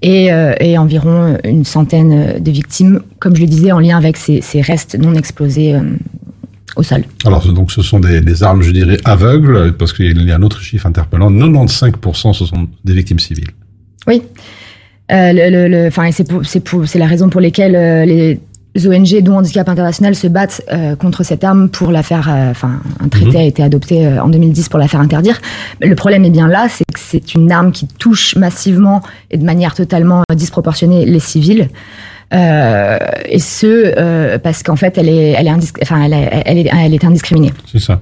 Et, 0.04 0.32
euh, 0.32 0.54
et 0.60 0.78
environ 0.78 1.38
une 1.44 1.66
centaine 1.66 2.40
de 2.40 2.52
victimes, 2.52 3.02
comme 3.18 3.36
je 3.36 3.42
le 3.42 3.48
disais, 3.48 3.72
en 3.72 3.80
lien 3.80 3.98
avec 3.98 4.16
ces, 4.16 4.42
ces 4.42 4.62
restes 4.62 4.96
non 4.96 5.16
explosés 5.16 5.74
euh, 5.74 5.80
au 6.78 6.84
sol. 6.84 7.04
Alors, 7.26 7.44
ce- 7.44 7.50
donc, 7.50 7.72
ce 7.72 7.82
sont 7.82 8.00
des, 8.00 8.22
des 8.22 8.44
armes, 8.44 8.62
je 8.62 8.72
dirais, 8.72 8.98
aveugles, 9.06 9.74
parce 9.78 9.94
qu'il 9.94 10.22
y 10.26 10.32
a 10.32 10.36
un 10.36 10.42
autre 10.44 10.62
chiffre 10.62 10.86
interpellant. 10.86 11.30
95% 11.32 12.34
ce 12.34 12.46
sont 12.46 12.68
des 12.86 12.94
victimes 12.94 13.20
civiles. 13.20 13.50
Oui. 14.08 14.22
Euh, 15.12 15.32
le, 15.34 15.50
le, 15.50 15.68
le- 15.68 15.88
enfin, 15.88 16.04
et 16.06 16.12
c'est 16.12 17.00
la 17.00 17.08
raison 17.08 17.30
pour 17.30 17.42
laquelle 17.42 17.76
euh, 17.76 18.06
les 18.06 18.40
ONG, 18.86 19.22
dont 19.24 19.38
Handicap 19.38 19.68
International, 19.70 20.14
se 20.16 20.28
battent 20.28 20.62
euh, 20.72 20.96
contre 20.96 21.24
cette 21.24 21.44
arme 21.44 21.70
pour 21.70 21.92
la 21.92 22.04
faire. 22.04 22.28
euh, 22.30 22.52
Enfin, 22.52 22.80
un 23.00 23.08
traité 23.08 23.30
Mhm. 23.32 23.36
a 23.38 23.44
été 23.44 23.64
adopté 23.64 24.08
en 24.20 24.28
2010 24.30 24.70
pour 24.70 24.78
la 24.80 24.88
faire 24.88 25.00
interdire. 25.00 25.40
Mais 25.82 25.88
le 25.88 25.96
problème 25.96 26.26
est 26.26 26.30
bien 26.30 26.48
là, 26.48 26.68
c'est 26.70 26.84
que 26.94 27.00
c'est 27.00 27.34
une 27.34 27.52
arme 27.52 27.72
qui 27.72 27.88
touche 27.88 28.36
massivement 28.36 29.02
et 29.32 29.38
de 29.38 29.46
manière 29.46 29.74
totalement 29.74 30.22
disproportionnée 30.36 31.06
les 31.06 31.20
civils. 31.20 31.70
Euh, 32.34 32.98
et 33.30 33.40
ce, 33.40 33.94
euh, 33.98 34.38
parce 34.38 34.64
qu'en 34.64 34.76
fait, 34.76 34.98
elle 34.98 35.10
est, 35.10 35.32
elle 35.32 35.48
est, 35.48 35.82
enfin, 35.82 36.04
elle 36.04 36.14
est, 36.14 36.44
elle 36.46 36.58
est, 36.58 36.70
elle 36.86 36.94
est 36.94 37.06
indiscriminée. 37.06 37.54
C'est 37.72 37.80
ça. 37.80 38.02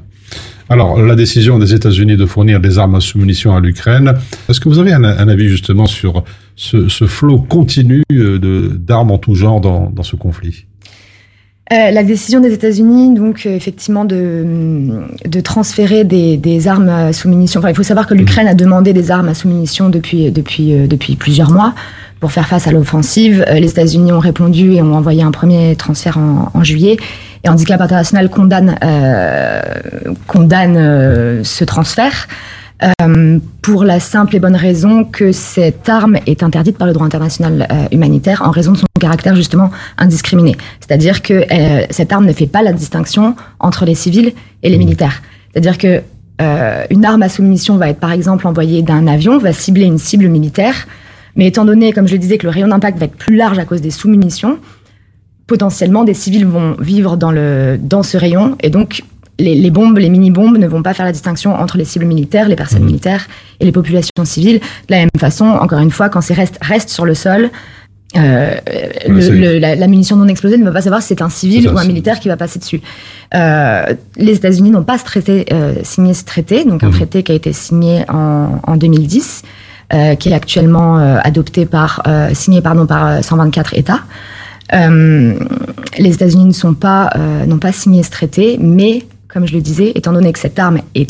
Alors, 0.67 0.99
la 0.99 1.13
décision 1.13 1.59
des 1.59 1.75
États-Unis 1.75 2.17
de 2.17 2.25
fournir 2.25 2.59
des 2.59 2.79
armes 2.79 2.95
à 2.95 2.99
sous-munitions 2.99 3.55
à 3.55 3.59
l'Ukraine, 3.59 4.15
est-ce 4.49 4.59
que 4.59 4.67
vous 4.67 4.79
avez 4.79 4.93
un, 4.93 5.03
un 5.03 5.27
avis 5.27 5.47
justement 5.47 5.85
sur 5.85 6.23
ce, 6.55 6.87
ce 6.89 7.05
flot 7.05 7.37
continu 7.37 8.01
euh, 8.11 8.39
de- 8.39 8.71
d'armes 8.75 9.11
en 9.11 9.19
tout 9.19 9.35
genre 9.35 9.61
dans, 9.61 9.91
dans 9.91 10.01
ce 10.01 10.15
conflit? 10.15 10.65
Euh, 11.71 11.89
la 11.91 12.03
décision 12.03 12.41
des 12.41 12.53
États-Unis, 12.53 13.15
donc 13.15 13.45
euh, 13.45 13.55
effectivement 13.55 14.05
de, 14.05 14.45
de 15.27 15.39
transférer 15.39 16.03
des, 16.03 16.37
des 16.37 16.67
armes 16.67 16.89
à 16.89 17.11
sous-munitions. 17.11 17.59
Enfin, 17.59 17.69
il 17.69 17.75
faut 17.75 17.81
savoir 17.81 18.05
que 18.05 18.13
l'Ukraine 18.13 18.47
a 18.47 18.53
demandé 18.53 18.93
des 18.93 19.09
armes 19.09 19.29
à 19.29 19.33
sous-munitions 19.33 19.89
depuis 19.89 20.31
depuis 20.31 20.73
euh, 20.73 20.85
depuis 20.85 21.15
plusieurs 21.15 21.51
mois 21.51 21.73
pour 22.19 22.31
faire 22.31 22.47
face 22.47 22.67
à 22.67 22.71
l'offensive. 22.71 23.45
Euh, 23.47 23.55
les 23.55 23.69
États-Unis 23.69 24.11
ont 24.11 24.19
répondu 24.19 24.73
et 24.73 24.81
ont 24.81 24.93
envoyé 24.93 25.23
un 25.23 25.31
premier 25.31 25.75
transfert 25.75 26.17
en, 26.17 26.51
en 26.53 26.63
juillet. 26.63 26.97
Et 27.43 27.49
Handicap 27.49 27.79
International 27.79 28.29
condamne 28.29 28.75
euh, 28.83 29.61
condamne 30.27 30.77
euh, 30.77 31.43
ce 31.43 31.63
transfert. 31.63 32.27
Euh, 32.83 33.39
pour 33.61 33.85
la 33.85 34.01
simple 34.01 34.35
et 34.35 34.39
bonne 34.39 34.55
raison 34.55 35.05
que 35.05 35.31
cette 35.31 35.87
arme 35.87 36.17
est 36.25 36.43
interdite 36.43 36.77
par 36.77 36.85
le 36.85 36.91
droit 36.91 37.05
international 37.05 37.67
euh, 37.71 37.85
humanitaire 37.93 38.41
en 38.43 38.51
raison 38.51 38.73
de 38.73 38.77
son 38.77 38.85
caractère 38.99 39.33
justement 39.33 39.71
indiscriminé. 39.97 40.57
C'est-à-dire 40.81 41.21
que 41.21 41.33
euh, 41.33 41.85
cette 41.89 42.11
arme 42.11 42.25
ne 42.25 42.33
fait 42.33 42.47
pas 42.47 42.63
la 42.63 42.73
distinction 42.73 43.35
entre 43.61 43.85
les 43.85 43.95
civils 43.95 44.33
et 44.61 44.69
les 44.69 44.77
militaires. 44.77 45.21
C'est-à-dire 45.53 45.77
que 45.77 46.01
une 46.89 47.05
arme 47.05 47.23
à 47.23 47.29
sous-munition 47.29 47.77
va 47.77 47.87
être 47.87 48.01
par 48.01 48.11
exemple 48.11 48.45
envoyée 48.45 48.81
d'un 48.81 49.07
avion, 49.07 49.37
va 49.37 49.53
cibler 49.53 49.85
une 49.85 49.97
cible 49.97 50.27
militaire, 50.27 50.85
mais 51.35 51.47
étant 51.47 51.65
donné, 51.65 51.91
comme 51.93 52.07
je 52.07 52.13
le 52.13 52.19
disais, 52.19 52.37
que 52.37 52.45
le 52.45 52.51
rayon 52.51 52.67
d'impact 52.67 52.97
va 52.99 53.05
être 53.05 53.15
plus 53.17 53.35
large 53.35 53.59
à 53.59 53.65
cause 53.65 53.81
des 53.81 53.91
sous-munitions, 53.91 54.57
potentiellement 55.47 56.03
des 56.03 56.13
civils 56.13 56.45
vont 56.45 56.75
vivre 56.79 57.17
dans, 57.17 57.31
le, 57.31 57.77
dans 57.81 58.03
ce 58.03 58.17
rayon 58.17 58.55
et 58.61 58.69
donc 58.69 59.03
les, 59.37 59.53
les 59.53 59.69
bombes, 59.69 59.97
les 59.97 60.09
mini-bombes 60.09 60.57
ne 60.57 60.65
vont 60.67 60.81
pas 60.81 60.93
faire 60.93 61.05
la 61.05 61.11
distinction 61.11 61.53
entre 61.53 61.77
les 61.77 61.83
cibles 61.85 62.05
militaires, 62.05 62.47
les 62.47 62.55
personnes 62.55 62.85
militaires 62.85 63.27
et 63.59 63.65
les 63.65 63.73
populations 63.73 64.23
civiles. 64.23 64.59
De 64.59 64.91
la 64.91 64.97
même 64.99 65.09
façon, 65.19 65.45
encore 65.45 65.79
une 65.79 65.91
fois, 65.91 66.07
quand 66.09 66.21
ces 66.21 66.33
restes 66.33 66.57
restent 66.61 66.89
sur 66.89 67.05
le 67.05 67.13
sol, 67.15 67.49
euh, 68.15 68.55
le- 69.09 69.19
c'est- 69.21 69.31
le- 69.31 69.59
la, 69.59 69.75
la 69.75 69.87
munition 69.87 70.15
non 70.15 70.29
explosée 70.29 70.57
ne 70.57 70.63
va 70.63 70.71
pas 70.71 70.81
savoir 70.81 71.01
si 71.01 71.09
c'est 71.09 71.21
un 71.21 71.27
civil 71.29 71.67
ou 71.69 71.77
un 71.77 71.83
militaire 71.83 72.21
qui 72.21 72.29
va 72.29 72.37
passer 72.37 72.59
dessus. 72.59 72.79
Euh, 73.33 73.93
les 74.15 74.35
États-Unis 74.35 74.71
n'ont 74.71 74.83
pas 74.85 74.97
ce 74.97 75.03
traité, 75.03 75.45
euh, 75.51 75.73
signé 75.83 76.13
ce 76.13 76.23
traité, 76.23 76.63
donc 76.63 76.81
un 76.83 76.87
Mhm. 76.87 76.93
traité 76.93 77.23
qui 77.23 77.33
a 77.33 77.35
été 77.35 77.51
signé 77.51 78.05
en, 78.09 78.61
en 78.65 78.77
2010, 78.77 79.41
euh, 79.93 80.15
qui 80.15 80.29
est 80.29 80.33
actuellement 80.33 80.97
euh, 80.97 81.19
adopté 81.23 81.67
par, 81.67 82.01
euh, 82.07 82.29
signé 82.33 82.61
pardon, 82.61 82.87
par 82.87 83.05
euh, 83.07 83.21
124 83.21 83.75
États. 83.75 83.99
Euh, 84.73 85.37
les 85.99 86.13
États-Unis 86.13 86.45
ne 86.45 86.73
pas, 86.73 87.11
n'ont 87.45 87.59
pas 87.59 87.71
signé 87.71 88.01
ce 88.01 88.09
traité, 88.09 88.57
mais 88.59 89.05
comme 89.27 89.47
je 89.47 89.53
le 89.53 89.61
disais, 89.61 89.91
étant 89.93 90.11
donné 90.11 90.33
que 90.33 90.39
cette 90.39 90.57
arme 90.57 90.79
est, 90.95 91.07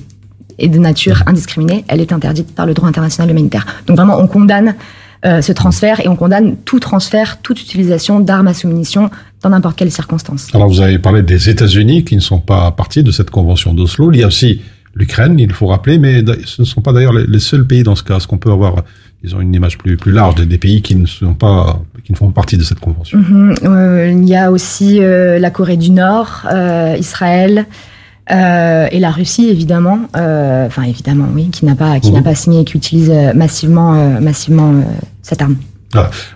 est 0.60 0.68
de 0.68 0.78
nature 0.78 1.24
indiscriminée, 1.26 1.86
elle 1.88 2.02
est 2.02 2.12
interdite 2.12 2.54
par 2.54 2.66
le 2.66 2.74
droit 2.74 2.90
international 2.90 3.32
humanitaire. 3.32 3.66
Donc 3.88 3.96
vraiment, 3.96 4.20
on 4.20 4.28
condamne 4.28 4.76
ce 5.24 5.52
transfert 5.54 6.02
et 6.02 6.08
on 6.08 6.16
condamne 6.16 6.56
tout 6.66 6.80
transfert, 6.80 7.42
toute 7.42 7.60
utilisation 7.60 8.20
d'armes 8.20 8.48
à 8.48 8.54
soumission 8.54 9.10
dans 9.42 9.50
n'importe 9.50 9.76
quelle 9.76 9.90
circonstance. 9.90 10.50
Alors 10.54 10.68
vous 10.68 10.82
avez 10.82 11.00
parlé 11.00 11.24
des 11.24 11.50
États-Unis 11.50 12.04
qui 12.04 12.16
ne 12.16 12.22
sont 12.22 12.40
pas 12.40 12.70
partis 12.72 13.02
de 13.02 13.12
cette 13.12 13.32
convention 13.32 13.74
d'Oslo. 13.74 14.12
Il 14.12 14.20
y 14.20 14.24
a 14.24 14.28
aussi 14.28 14.62
l'Ukraine, 14.96 15.38
il 15.38 15.52
faut 15.54 15.68
rappeler, 15.68 16.00
mais 16.00 16.24
ce 16.46 16.62
ne 16.62 16.66
sont 16.66 16.82
pas 16.82 16.94
d'ailleurs 16.94 17.14
les 17.14 17.40
seuls 17.40 17.68
pays 17.68 17.84
dans 17.84 17.96
ce 17.96 18.04
cas. 18.04 18.18
Est-ce 18.18 18.28
qu'on 18.28 18.38
peut 18.38 18.52
avoir 18.52 18.84
ils 19.26 19.36
ont 19.36 19.42
une 19.42 19.54
image 19.54 19.78
plus, 19.78 19.98
plus 19.98 20.12
large 20.12 20.36
des, 20.36 20.58
pays 20.58 20.82
qui 20.82 20.96
ne 20.96 21.08
sont 21.08 21.34
pas 21.34 21.82
qui 22.04 22.12
ne 22.12 22.18
font 22.18 22.28
pas 22.28 22.42
partie 22.42 22.58
de 22.58 22.64
cette 22.64 22.80
convention. 22.80 23.18
Mhm. 23.18 23.56
Euh, 23.64 24.12
il 24.12 24.30
y 24.30 24.36
a 24.36 24.52
aussi 24.52 25.00
euh, 25.02 25.40
la 25.40 25.50
Corée 25.50 25.78
du 25.78 25.90
Nord, 25.90 26.46
euh, 26.52 26.96
Israël 27.00 27.66
et 28.28 29.00
la 29.00 29.12
Russie 29.12 29.50
évidemment. 29.50 30.00
Enfin 30.14 30.84
évidemment 30.84 31.28
oui, 31.34 31.50
qui 31.50 31.66
n'a 31.66 31.76
pas 31.76 32.00
qui 32.00 32.12
n'a 32.12 32.20
mhm. 32.20 32.24
pas 32.24 32.36
signé 32.36 32.62
et 32.62 32.66
qui 32.66 32.78
utilise 32.78 33.12
massivement 33.36 34.20
massivement 34.20 34.84
cette 35.22 35.42
arme. 35.42 35.58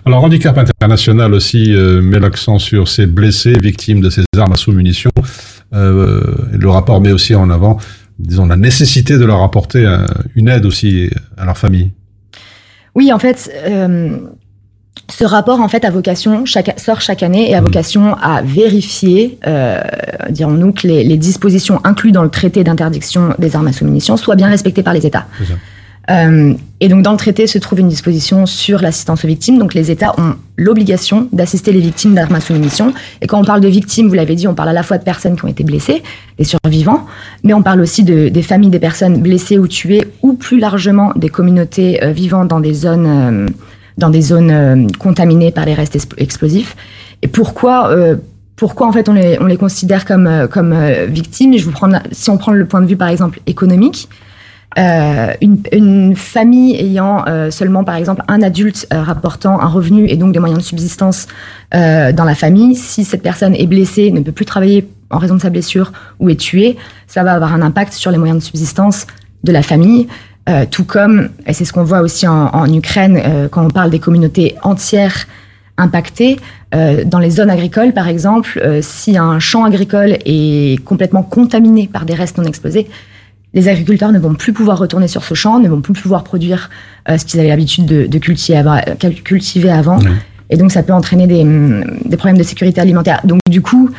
Alors, 0.06 0.24
Handicap 0.24 0.56
International 0.56 1.34
aussi 1.34 1.74
met 2.02 2.18
l'accent 2.18 2.58
sur 2.58 2.88
ces 2.88 3.06
blessés 3.06 3.58
victimes 3.60 4.00
de 4.00 4.08
ces 4.08 4.22
armes 4.38 4.52
à 4.52 4.56
sous-munitions. 4.56 5.10
le 5.72 6.68
rapport 6.68 7.00
met 7.00 7.12
aussi 7.12 7.34
en 7.34 7.50
avant, 7.50 7.78
disons, 8.20 8.46
la 8.46 8.56
nécessité 8.56 9.18
de 9.18 9.24
leur 9.24 9.42
apporter 9.42 9.86
une 10.36 10.48
aide 10.48 10.66
aussi 10.66 11.10
à 11.36 11.44
leur 11.44 11.58
famille. 11.58 11.90
Oui, 12.94 13.12
en 13.12 13.18
fait, 13.18 13.50
euh, 13.66 14.18
ce 15.08 15.24
rapport 15.24 15.60
en 15.60 15.68
fait 15.68 15.84
a 15.84 15.90
vocation 15.90 16.44
chaque, 16.44 16.78
sort 16.78 17.00
chaque 17.00 17.22
année 17.22 17.50
et 17.50 17.54
a 17.54 17.60
mmh. 17.60 17.64
vocation 17.64 18.14
à 18.14 18.42
vérifier, 18.42 19.38
euh, 19.46 19.80
dirons-nous, 20.30 20.72
que 20.72 20.86
les, 20.86 21.16
dispositions 21.16 21.80
incluses 21.84 22.12
dans 22.12 22.22
le 22.22 22.30
traité 22.30 22.64
d'interdiction 22.64 23.34
des 23.38 23.54
armes 23.56 23.68
à 23.68 23.72
sous-munitions 23.72 24.16
soient 24.16 24.36
bien 24.36 24.48
respectées 24.48 24.82
par 24.82 24.94
les 24.94 25.06
États. 25.06 25.26
Euh, 26.10 26.54
et 26.80 26.88
donc 26.88 27.02
dans 27.02 27.12
le 27.12 27.18
traité 27.18 27.46
se 27.46 27.58
trouve 27.58 27.80
une 27.80 27.88
disposition 27.88 28.46
sur 28.46 28.80
l'assistance 28.80 29.24
aux 29.24 29.28
victimes. 29.28 29.58
Donc 29.58 29.74
les 29.74 29.90
États 29.90 30.18
ont 30.18 30.34
l'obligation 30.56 31.28
d'assister 31.32 31.72
les 31.72 31.80
victimes 31.80 32.14
d'armes 32.14 32.34
à 32.34 32.40
sous-munitions. 32.40 32.92
Et 33.20 33.26
quand 33.26 33.38
on 33.38 33.44
parle 33.44 33.60
de 33.60 33.68
victimes, 33.68 34.08
vous 34.08 34.14
l'avez 34.14 34.34
dit, 34.34 34.48
on 34.48 34.54
parle 34.54 34.70
à 34.70 34.72
la 34.72 34.82
fois 34.82 34.98
de 34.98 35.04
personnes 35.04 35.36
qui 35.36 35.44
ont 35.44 35.48
été 35.48 35.62
blessées, 35.62 36.02
des 36.38 36.44
survivants, 36.44 37.06
mais 37.44 37.54
on 37.54 37.62
parle 37.62 37.80
aussi 37.80 38.02
de, 38.02 38.28
des 38.28 38.42
familles 38.42 38.70
des 38.70 38.78
personnes 38.80 39.20
blessées 39.20 39.58
ou 39.58 39.68
tuées, 39.68 40.04
ou 40.22 40.34
plus 40.34 40.58
largement 40.58 41.12
des 41.16 41.28
communautés 41.28 42.02
euh, 42.02 42.12
vivant 42.12 42.44
dans 42.44 42.60
des 42.60 42.74
zones, 42.74 43.06
euh, 43.06 43.48
dans 43.98 44.10
des 44.10 44.22
zones 44.22 44.90
contaminées 44.98 45.52
par 45.52 45.66
les 45.66 45.74
restes 45.74 45.98
explosifs. 46.16 46.76
Et 47.22 47.28
pourquoi 47.28 47.94
pourquoi 48.56 48.86
en 48.86 48.92
fait 48.92 49.08
on 49.08 49.14
les, 49.14 49.38
on 49.40 49.46
les 49.46 49.56
considère 49.56 50.04
comme, 50.04 50.48
comme 50.50 50.74
victimes? 51.08 51.54
Si 52.12 52.30
on 52.30 52.36
prend 52.38 52.52
le 52.52 52.64
point 52.66 52.80
de 52.80 52.86
vue 52.86 52.96
par 52.96 53.08
exemple 53.08 53.40
économique, 53.46 54.08
euh, 54.78 55.32
une, 55.40 55.62
une, 55.72 56.14
famille 56.14 56.76
ayant 56.76 57.24
euh, 57.26 57.50
seulement, 57.50 57.82
par 57.82 57.96
exemple, 57.96 58.22
un 58.28 58.40
adulte 58.40 58.86
euh, 58.92 59.02
rapportant 59.02 59.58
un 59.60 59.66
revenu 59.66 60.06
et 60.06 60.16
donc 60.16 60.32
des 60.32 60.38
moyens 60.38 60.60
de 60.60 60.64
subsistance 60.64 61.26
euh, 61.74 62.12
dans 62.12 62.24
la 62.24 62.36
famille, 62.36 62.76
si 62.76 63.04
cette 63.04 63.22
personne 63.22 63.54
est 63.56 63.66
blessée, 63.66 64.12
ne 64.12 64.20
peut 64.20 64.30
plus 64.30 64.44
travailler 64.44 64.88
en 65.10 65.18
raison 65.18 65.34
de 65.34 65.40
sa 65.40 65.50
blessure 65.50 65.92
ou 66.20 66.28
est 66.28 66.38
tuée, 66.38 66.76
ça 67.08 67.24
va 67.24 67.32
avoir 67.32 67.52
un 67.52 67.62
impact 67.62 67.92
sur 67.92 68.12
les 68.12 68.18
moyens 68.18 68.38
de 68.38 68.44
subsistance 68.44 69.08
de 69.42 69.50
la 69.50 69.62
famille. 69.62 70.06
tout 70.70 70.84
comme, 70.84 71.30
et 71.46 71.52
c'est 71.52 71.64
ce 71.64 71.72
qu'on 71.72 71.84
voit 71.84 72.00
aussi 72.00 72.28
en, 72.28 72.46
en 72.54 72.72
Ukraine 72.72 73.48
quand 73.50 73.64
on 73.64 73.70
parle 73.70 73.90
des 73.90 73.98
communautés 73.98 74.54
entières 74.62 75.26
impactées, 75.78 76.38
dans 76.72 77.18
les 77.18 77.30
zones 77.30 77.50
agricoles, 77.50 77.92
par 77.92 78.06
exemple, 78.06 78.60
si 78.82 79.16
un 79.16 79.38
champ 79.40 79.64
agricole 79.64 80.18
est 80.24 80.84
complètement 80.84 81.22
contaminé 81.22 81.88
par 81.92 82.04
des 82.04 82.14
restes 82.14 82.38
non 82.38 82.44
explosés, 82.44 82.88
les 83.52 83.68
agriculteurs 83.68 84.12
ne 84.12 84.18
vont 84.18 84.34
plus 84.34 84.52
pouvoir 84.52 84.78
retourner 84.78 85.08
sur 85.08 85.24
ce 85.24 85.34
champ, 85.34 85.58
ne 85.58 85.68
vont 85.68 85.80
plus 85.80 85.92
pouvoir 85.92 86.24
produire 86.24 86.70
euh, 87.08 87.18
ce 87.18 87.24
qu'ils 87.24 87.40
avaient 87.40 87.48
l'habitude 87.48 87.86
de, 87.86 88.18
cultiver, 88.18 89.70
avant. 89.70 89.98
Et 90.50 90.56
donc, 90.56 90.72
ça 90.72 90.82
peut 90.82 90.92
entraîner 90.92 91.26
des, 91.26 92.16
problèmes 92.16 92.38
de 92.38 92.42
sécurité 92.42 92.80
alimentaire. 92.80 93.20
Donc, 93.24 93.40
du 93.48 93.60
coup, 93.60 93.90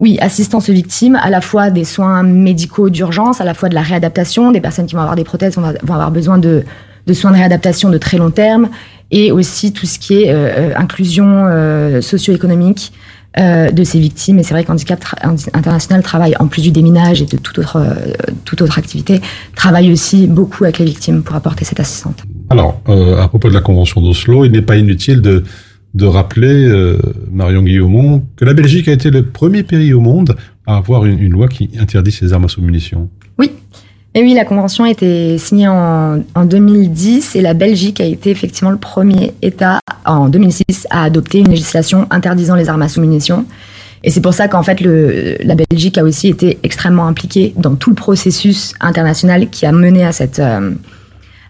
oui, 0.00 0.18
assistance 0.20 0.68
aux 0.68 0.72
victimes, 0.72 1.16
à 1.16 1.30
la 1.30 1.40
fois 1.40 1.70
des 1.70 1.84
soins 1.84 2.22
médicaux 2.22 2.88
d'urgence, 2.90 3.40
à 3.40 3.44
la 3.44 3.54
fois 3.54 3.68
de 3.68 3.74
la 3.74 3.82
réadaptation, 3.82 4.52
des 4.52 4.60
personnes 4.60 4.86
qui 4.86 4.94
vont 4.94 5.00
avoir 5.00 5.16
des 5.16 5.24
prothèses 5.24 5.56
vont, 5.56 5.64
avoir 5.64 6.10
besoin 6.10 6.38
de, 6.38 6.64
soins 7.12 7.30
de 7.30 7.36
réadaptation 7.36 7.90
de 7.90 7.98
très 7.98 8.18
long 8.18 8.30
terme, 8.30 8.68
et 9.10 9.32
aussi 9.32 9.72
tout 9.72 9.86
ce 9.86 9.98
qui 9.98 10.22
est 10.22 10.30
euh, 10.30 10.70
euh, 10.70 10.72
inclusion 10.76 12.00
socio-économique, 12.02 12.92
euh, 13.38 13.70
de 13.70 13.84
ces 13.84 14.00
victimes. 14.00 14.38
Et 14.38 14.42
c'est 14.42 14.54
vrai 14.54 14.64
qu'Handicap 14.64 15.04
International 15.22 16.02
travaille, 16.02 16.34
en 16.40 16.48
plus 16.48 16.62
du 16.62 16.70
déminage 16.70 17.22
et 17.22 17.26
de 17.26 17.36
toute 17.36 17.58
autre, 17.58 17.76
euh, 17.76 18.12
toute 18.44 18.62
autre 18.62 18.78
activité, 18.78 19.20
travaille 19.54 19.92
aussi 19.92 20.26
beaucoup 20.26 20.64
avec 20.64 20.78
les 20.78 20.84
victimes 20.84 21.22
pour 21.22 21.36
apporter 21.36 21.64
cette 21.64 21.78
assistance. 21.78 22.16
Alors, 22.50 22.80
euh, 22.88 23.16
à 23.20 23.28
propos 23.28 23.48
de 23.48 23.54
la 23.54 23.60
Convention 23.60 24.00
d'Oslo, 24.00 24.44
il 24.44 24.52
n'est 24.52 24.62
pas 24.62 24.76
inutile 24.76 25.20
de, 25.20 25.44
de 25.94 26.06
rappeler, 26.06 26.96
Marion 27.30 27.62
Guillaumont, 27.62 28.24
que 28.36 28.44
la 28.44 28.54
Belgique 28.54 28.88
a 28.88 28.92
été 28.92 29.10
le 29.10 29.22
premier 29.22 29.62
pays 29.62 29.92
au 29.92 30.00
monde 30.00 30.36
à 30.66 30.76
avoir 30.76 31.06
une, 31.06 31.18
une 31.18 31.32
loi 31.32 31.48
qui 31.48 31.70
interdit 31.78 32.12
ces 32.12 32.32
armes 32.32 32.46
à 32.46 32.48
sous-munitions. 32.48 33.08
Oui, 33.38 33.52
et 34.18 34.22
oui, 34.24 34.34
la 34.34 34.44
convention 34.44 34.82
a 34.82 34.90
été 34.90 35.38
signée 35.38 35.68
en, 35.68 36.18
2010 36.44 37.36
et 37.36 37.40
la 37.40 37.54
Belgique 37.54 38.00
a 38.00 38.04
été 38.04 38.30
effectivement 38.30 38.72
le 38.72 38.76
premier 38.76 39.32
État 39.42 39.78
en 40.04 40.28
2006 40.28 40.88
à 40.90 41.04
adopter 41.04 41.38
une 41.38 41.50
législation 41.50 42.08
interdisant 42.10 42.56
les 42.56 42.68
armes 42.68 42.82
à 42.82 42.88
sous-munitions. 42.88 43.44
Et 44.02 44.10
c'est 44.10 44.20
pour 44.20 44.34
ça 44.34 44.48
qu'en 44.48 44.64
fait, 44.64 44.80
le, 44.80 45.36
la 45.44 45.54
Belgique 45.54 45.98
a 45.98 46.02
aussi 46.02 46.26
été 46.26 46.58
extrêmement 46.64 47.06
impliquée 47.06 47.54
dans 47.56 47.76
tout 47.76 47.90
le 47.90 47.94
processus 47.94 48.74
international 48.80 49.50
qui 49.50 49.66
a 49.66 49.70
mené 49.70 50.04
à 50.04 50.10
cette 50.10 50.40
euh, 50.40 50.72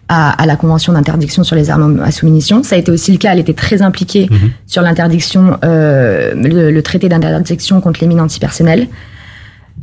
à, 0.07 0.45
la 0.45 0.55
convention 0.55 0.93
d'interdiction 0.93 1.43
sur 1.43 1.55
les 1.55 1.71
armes 1.71 1.99
à 2.05 2.11
sous-munitions. 2.11 2.61
Ça 2.61 2.75
a 2.75 2.77
été 2.77 2.91
aussi 2.91 3.11
le 3.11 3.17
cas. 3.17 3.33
Elle 3.33 3.39
était 3.39 3.53
très 3.53 3.81
impliquée 3.81 4.27
mhm. 4.29 4.51
sur 4.67 4.83
l'interdiction, 4.83 5.57
euh, 5.63 6.35
le, 6.35 6.69
le, 6.69 6.81
traité 6.83 7.09
d'interdiction 7.09 7.81
contre 7.81 8.01
les 8.01 8.07
mines 8.07 8.21
antipersonnelles. 8.21 8.89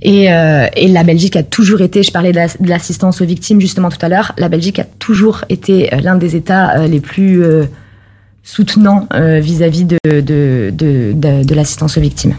Et, 0.02 0.30
euh, 0.30 0.66
et, 0.76 0.88
la 0.88 1.04
Belgique 1.04 1.36
a 1.36 1.42
toujours 1.42 1.80
été, 1.80 2.02
je 2.02 2.12
parlais 2.12 2.32
de 2.32 2.68
l'assistance 2.68 3.20
aux 3.20 3.24
victimes 3.24 3.60
justement 3.60 3.88
tout 3.88 3.98
à 4.02 4.08
l'heure, 4.08 4.32
la 4.36 4.48
Belgique 4.48 4.78
a 4.78 4.84
toujours 4.84 5.44
été 5.48 5.92
euh, 5.92 6.00
l'un 6.00 6.16
des 6.16 6.36
États 6.36 6.78
euh, 6.78 6.86
les 6.86 7.00
plus 7.00 7.42
soutenants 8.42 9.08
vis-à-vis 9.12 9.84
de, 9.84 9.98
de, 10.04 10.72
de 10.72 11.54
l'assistance 11.54 11.98
aux 11.98 12.00
victimes. 12.00 12.34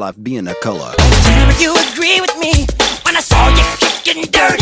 Life 0.00 0.16
being 0.22 0.48
a 0.48 0.54
color. 0.62 0.94
Tell 0.96 1.52
you 1.60 1.74
agree 1.92 2.22
with 2.22 2.34
me 2.38 2.64
when 3.04 3.16
I 3.16 3.20
saw 3.20 3.48
you 3.48 3.64
kicking 4.02 4.22
dirt 4.32 4.59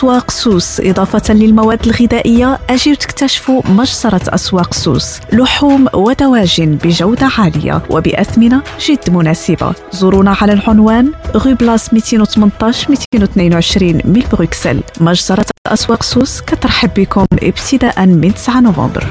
أسواق 0.00 0.30
سوس. 0.30 0.80
إضافة 0.80 1.34
للمواد 1.34 1.86
الغذائية 1.86 2.58
أجيو 2.70 2.94
تكتشفوا 2.94 3.62
مجزرة 3.68 4.20
أسواق 4.28 4.74
سوس. 4.74 5.20
لحوم 5.32 5.86
ودواجن 5.94 6.78
بجودة 6.84 7.28
عالية 7.38 7.82
وبأثمنة 7.90 8.62
جد 8.80 9.10
مناسبة. 9.10 9.74
زورونا 9.92 10.36
على 10.40 10.52
العنوان 10.52 11.12
غو 11.36 11.54
بلاس 11.54 11.94
218 11.94 12.90
222 12.90 13.94
من 14.04 14.22
بروكسل. 14.32 14.80
مجزرة 15.00 15.46
أسواق 15.66 16.02
سوس 16.02 16.40
كترحب 16.40 16.90
بكم 16.96 17.26
ابتداء 17.42 18.06
من 18.06 18.34
9 18.34 18.60
نوفمبر. 18.60 19.06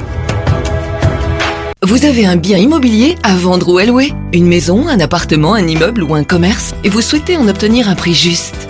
Vous 1.86 2.04
avez 2.04 2.26
un 2.26 2.36
bien 2.36 2.58
immobilier 2.58 3.16
à 3.22 3.34
vendre 3.36 3.68
ou 3.68 3.78
à 3.78 3.84
louer? 3.84 4.12
Une 4.34 4.48
maison, 4.48 4.88
un 4.88 5.00
appartement, 5.00 5.54
un 5.54 5.66
immeuble 5.68 6.02
ou 6.02 6.14
un 6.14 6.24
commerce? 6.24 6.74
Et 6.84 6.88
vous 6.88 7.00
souhaitez 7.00 7.36
en 7.36 7.46
obtenir 7.48 7.88
un 7.88 7.94
prix 7.94 8.14
juste? 8.14 8.69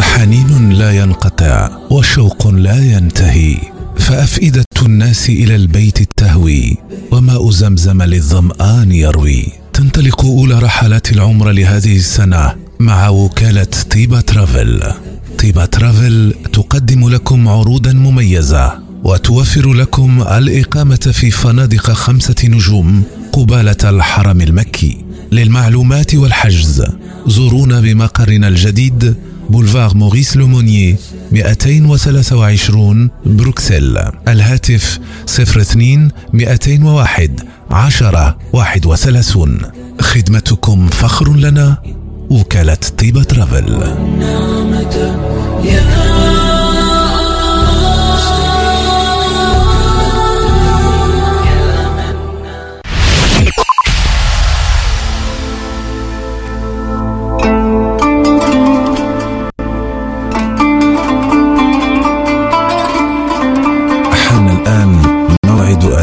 حنين 0.00 0.72
لا 0.72 0.92
ينقطع 0.92 1.70
وشوق 1.90 2.48
لا 2.48 2.76
ينتهي 2.76 3.56
فأفئدة 3.98 4.64
الناس 4.82 5.28
إلى 5.28 5.54
البيت 5.54 6.00
التهوي 6.00 6.78
وماء 7.10 7.50
زمزم 7.50 8.02
للظمآن 8.02 8.92
يروي. 8.92 9.46
تنطلق 9.72 10.24
أولى 10.24 10.58
رحلات 10.58 11.12
العمر 11.12 11.50
لهذه 11.50 11.96
السنة 11.96 12.54
مع 12.80 13.08
وكالة 13.08 13.64
طيبة 13.90 14.20
ترافل. 14.20 14.82
طيبة 15.38 15.64
ترافل 15.64 16.34
تقدم 16.52 17.08
لكم 17.08 17.48
عروضا 17.48 17.92
مميزة. 17.92 18.89
وتوفر 19.04 19.72
لكم 19.72 20.22
الإقامة 20.22 21.10
في 21.12 21.30
فنادق 21.30 21.90
خمسة 21.90 22.34
نجوم 22.44 23.02
قبالة 23.32 23.76
الحرم 23.84 24.40
المكي 24.40 25.04
للمعلومات 25.32 26.14
والحجز. 26.14 26.84
زورونا 27.26 27.80
بمقرنا 27.80 28.48
الجديد 28.48 29.14
بولفار 29.50 29.94
موريس 29.94 30.36
لومونيي 30.36 30.96
223 31.32 33.10
بروكسل. 33.26 33.98
الهاتف 34.28 34.98
02 35.26 36.10
201 36.32 37.40
10 37.70 38.38
31 38.52 39.58
خدمتكم 40.00 40.88
فخر 40.88 41.36
لنا 41.36 41.82
وكالة 42.30 42.78
طيبة 42.98 43.22
ترافل. 43.22 43.82
حان 45.60 46.39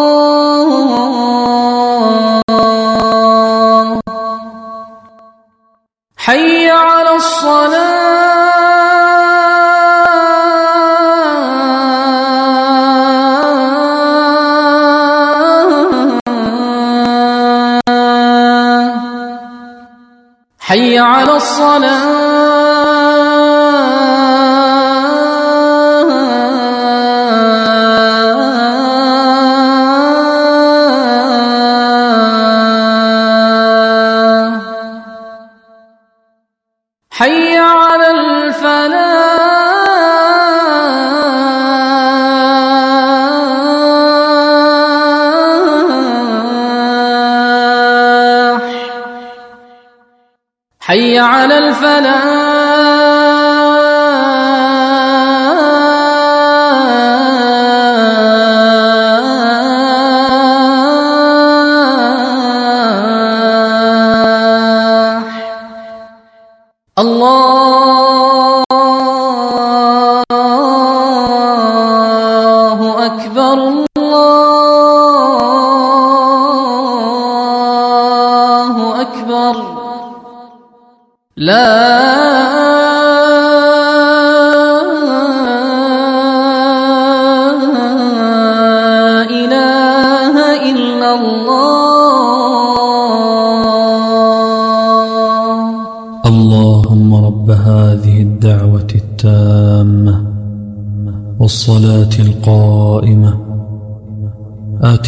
الفلاح. 51.67 52.50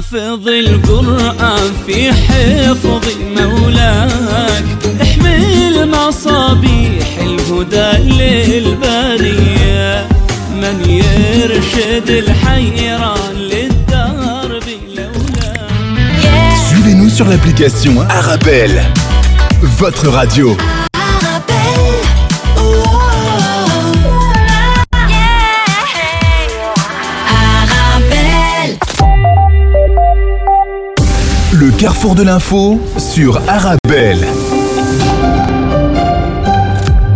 حافظ 0.00 0.48
القرآن 0.48 1.72
في 1.86 2.12
حفظ 2.12 3.09
Suivez-nous 16.68 17.10
sur 17.10 17.26
l'application 17.28 18.00
Arabelle, 18.08 18.82
votre 19.60 20.08
radio. 20.08 20.56
Le 31.52 31.70
carrefour 31.72 32.14
de 32.14 32.22
l'info 32.22 32.80
sur 32.96 33.38
Arabelle. 33.46 34.26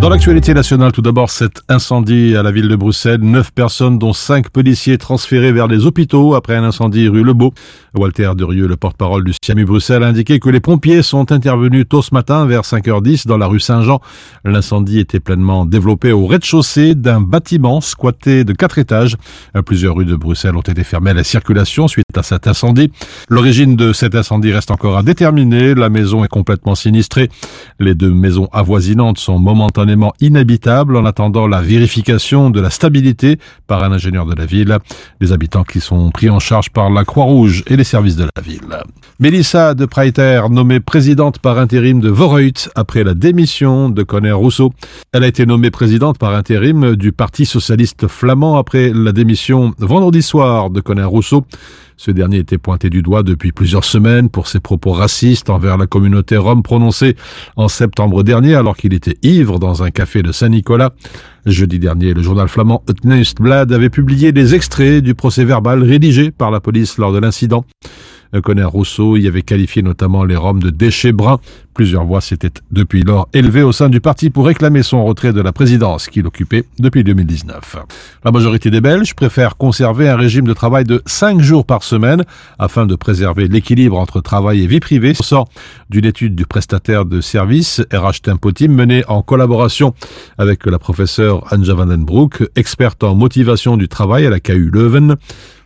Dans 0.05 0.11
l'actualité 0.11 0.53
nationale, 0.53 0.93
tout 0.93 1.01
d'abord, 1.01 1.31
cet 1.31 1.63
incendie 1.71 2.37
à 2.37 2.43
la 2.43 2.51
ville 2.51 2.69
de 2.69 2.77
Bruxelles. 2.77 3.23
Neuf 3.23 3.51
personnes, 3.51 3.99
dont 3.99 4.13
cinq 4.13 4.51
policiers 4.51 4.99
transférés 4.99 5.51
vers 5.51 5.67
les 5.67 5.87
hôpitaux 5.87 6.35
après 6.35 6.57
un 6.57 6.63
incendie 6.63 7.09
rue 7.09 7.25
Lebeau. 7.25 7.55
Walter 7.97 8.33
Durieux, 8.37 8.67
le 8.67 8.77
porte-parole 8.77 9.25
du 9.25 9.33
SIAMU 9.41 9.65
Bruxelles, 9.65 10.03
a 10.03 10.07
indiqué 10.07 10.41
que 10.41 10.49
les 10.49 10.61
pompiers 10.61 11.03
sont 11.03 11.31
intervenus 11.31 11.87
tôt 11.89 12.03
ce 12.03 12.13
matin 12.13 12.45
vers 12.45 12.63
5h10 12.63 13.27
dans 13.27 13.39
la 13.39 13.47
rue 13.47 13.61
Saint-Jean. 13.61 14.01
L'incendie 14.45 14.99
était 14.99 15.21
pleinement 15.21 15.65
développé 15.65 16.11
au 16.11 16.27
rez-de-chaussée 16.27 16.95
d'un 16.95 17.21
bâtiment 17.21 17.81
squatté 17.81 18.45
de 18.45 18.53
quatre 18.53 18.79
étages. 18.79 19.17
Plusieurs 19.65 19.95
rues 19.95 20.05
de 20.05 20.17
Bruxelles 20.17 20.57
ont 20.57 20.61
été 20.61 20.83
fermées 20.83 21.11
à 21.11 21.15
la 21.15 21.25
circulation 21.25 21.87
suite 21.87 22.05
à 22.17 22.23
cet 22.23 22.49
incendie. 22.49 22.91
L'origine 23.29 23.77
de 23.77 23.93
cet 23.93 24.15
incendie 24.15 24.53
reste 24.53 24.71
encore 24.71 24.99
à 24.99 25.03
déterminer. 25.03 25.75
La 25.75 25.89
maison 25.89 26.25
est 26.25 26.29
complètement 26.29 26.75
sinistrée. 26.75 27.29
Les 27.79 27.95
deux 27.95 28.13
maisons 28.13 28.49
avoisinantes 28.53 29.19
sont 29.19 29.39
momentanément 29.39 30.13
inhabitable 30.21 30.97
en 30.97 31.05
attendant 31.05 31.47
la 31.47 31.61
vérification 31.61 32.51
de 32.51 32.61
la 32.61 32.71
stabilité 32.71 33.39
par 33.67 33.85
un 33.85 33.93
ingénieur 33.93 34.27
de 34.27 34.35
la 34.35 34.47
ville. 34.47 34.79
Des 35.21 35.33
habitants 35.33 35.65
qui 35.65 35.81
sont 35.81 36.11
pris 36.11 36.31
en 36.31 36.41
charge 36.41 36.71
par 36.71 36.91
la 36.91 37.05
Croix-Rouge 37.05 37.63
et 37.69 37.77
les 37.77 37.84
services 37.85 38.17
de 38.17 38.25
la 38.25 38.43
ville. 38.43 38.61
Mélissa 39.21 39.75
de 39.75 39.87
Preiter, 39.87 40.43
nommée 40.51 40.81
présidente 40.81 41.39
par 41.39 41.59
intérim 41.59 42.01
de 42.01 42.09
Vorreut 42.09 42.53
après 42.75 43.05
la 43.05 43.15
démission 43.15 43.89
de 43.89 44.03
Conner 44.03 44.33
Rousseau. 44.33 44.73
Elle 45.13 45.25
a 45.25 45.27
été 45.27 45.47
nommée 45.47 45.71
présidente 45.71 46.19
par 46.19 46.35
intérim 46.35 46.97
du 46.97 47.13
Parti 47.13 47.47
socialiste 47.47 48.09
flamand 48.09 48.57
après 48.57 48.93
la 48.93 49.13
démission 49.13 49.73
vendredi 49.79 50.23
soir 50.23 50.71
de 50.71 50.81
Conner 50.81 51.05
Rousseau. 51.05 51.45
Ce 51.97 52.11
dernier 52.11 52.39
était 52.39 52.59
pointé 52.59 52.91
du 52.91 53.03
doigt 53.03 53.23
depuis 53.23 53.53
plusieurs 53.53 53.85
semaines 53.85 54.29
pour 54.29 54.49
ses 54.49 54.61
propos 54.61 54.93
racistes 54.93 55.49
envers 55.49 55.77
la 55.77 55.87
communauté 55.87 56.37
rome 56.37 56.63
prononcés 56.63 57.17
en 57.57 57.69
septembre 57.69 58.23
dernier 58.23 58.55
alors 58.55 58.77
qu'il 58.77 58.95
était 58.95 59.17
ivre 59.23 59.59
dans 59.59 59.83
un 59.83 59.91
café 59.91 60.23
de 60.23 60.33
Saint-Nicolas. 60.33 60.91
Jeudi 61.47 61.79
dernier, 61.79 62.15
le 62.15 62.23
journal 62.23 62.49
flamand 62.49 62.83
Het 62.89 63.35
Blad 63.41 63.73
avait 63.73 63.91
publié 63.91 64.33
des 64.33 64.55
extraits 64.55 65.03
du 65.03 65.15
procès 65.15 65.45
verbal 65.45 65.83
rédigé 65.83 66.31
par 66.31 66.51
la 66.51 66.61
police 66.61 66.99
lors 66.99 67.13
de 67.13 67.19
l'incident. 67.19 67.65
Conner 68.41 68.65
Rousseau 68.65 69.17
y 69.17 69.27
avait 69.27 69.43
qualifié 69.43 69.83
notamment 69.83 70.25
les 70.25 70.37
Roms 70.37 70.63
de 70.63 70.71
déchets 70.71 71.13
bruns. 71.13 71.39
Plusieurs 71.75 72.05
voix 72.05 72.21
s'étaient 72.21 72.53
depuis 72.71 73.03
lors 73.03 73.29
élevées 73.33 73.63
au 73.63 73.73
sein 73.73 73.89
du 73.89 74.01
parti 74.01 74.31
pour 74.31 74.47
réclamer 74.47 74.83
son 74.85 75.05
retrait 75.05 75.33
de 75.33 75.41
la 75.41 75.53
présidence 75.53 76.07
qu'il 76.07 76.25
occupait 76.27 76.65
depuis 76.79 77.03
2019. 77.03 77.77
La 78.25 78.31
majorité 78.31 78.71
des 78.71 78.81
Belges 78.81 79.15
préfèrent 79.15 79.57
conserver 79.57 80.09
un 80.09 80.17
régime 80.17 80.47
de 80.47 80.53
travail 80.53 80.85
de 80.85 81.03
5 81.07 81.41
jours 81.41 81.67
par 81.67 81.83
semaine 81.83 82.25
afin 82.59 82.87
de 82.87 82.95
préserver 82.95 83.49
l'équilibre 83.49 83.99
entre 83.99 84.21
travail 84.21 84.63
et 84.63 84.67
vie 84.67 84.81
privée. 84.81 85.15
Sort 85.15 85.49
d'une 85.91 86.05
étude 86.05 86.37
du 86.37 86.47
prestataire 86.47 87.05
de 87.05 87.21
services 87.21 87.83
RH 87.93 88.23
Tempo 88.23 88.53
Team 88.53 88.73
menée 88.73 89.05
en 89.09 89.23
collaboration 89.23 89.95
avec 90.39 90.67
la 90.67 90.79
professeure 90.79 91.45
Anja 91.53 91.75
Vandenbroek, 91.75 92.45
experte 92.55 93.03
en 93.03 93.15
motivation 93.15 93.77
du 93.77 93.89
travail 93.89 94.27
à 94.27 94.31
la 94.31 94.39
KU 94.39 94.71
Leuven. 94.73 95.17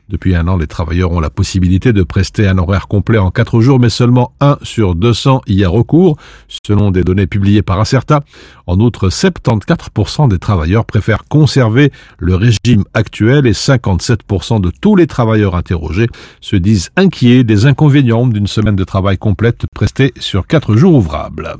Depuis 0.08 0.34
un 0.34 0.48
an, 0.48 0.56
les 0.56 0.66
travailleurs 0.66 1.12
ont 1.12 1.20
la 1.20 1.28
possibilité 1.28 1.92
de 1.92 2.02
prester 2.02 2.48
un 2.48 2.56
horaire 2.56 2.88
complet 2.88 3.18
en 3.18 3.30
quatre 3.30 3.60
jours, 3.60 3.78
mais 3.78 3.90
seulement 3.90 4.32
un 4.40 4.56
sur 4.62 4.94
200 4.94 5.42
y 5.48 5.64
a 5.64 5.68
recours, 5.68 6.16
selon 6.64 6.90
des 6.90 7.02
données 7.02 7.26
publiées 7.26 7.60
par 7.60 7.78
Acerta. 7.78 8.20
En 8.66 8.80
outre, 8.80 9.10
74% 9.10 10.28
des 10.28 10.38
travailleurs 10.38 10.86
préfèrent 10.86 11.24
conserver 11.28 11.92
le 12.18 12.36
régime 12.36 12.84
actuel 12.94 13.46
et 13.46 13.52
57% 13.52 14.62
de 14.62 14.70
tous 14.70 14.96
les 14.96 15.06
travailleurs 15.06 15.54
interrogés 15.54 16.08
se 16.40 16.56
disent 16.56 16.88
inquiets 16.96 17.44
des 17.44 17.66
inconvénients 17.66 18.26
d'une 18.26 18.46
semaine 18.46 18.76
de 18.76 18.84
travail 18.84 19.18
complète 19.18 19.66
prestée 19.74 20.14
sur 20.18 20.46
quatre 20.46 20.74
jours 20.74 20.94
ouvrables. 20.94 21.56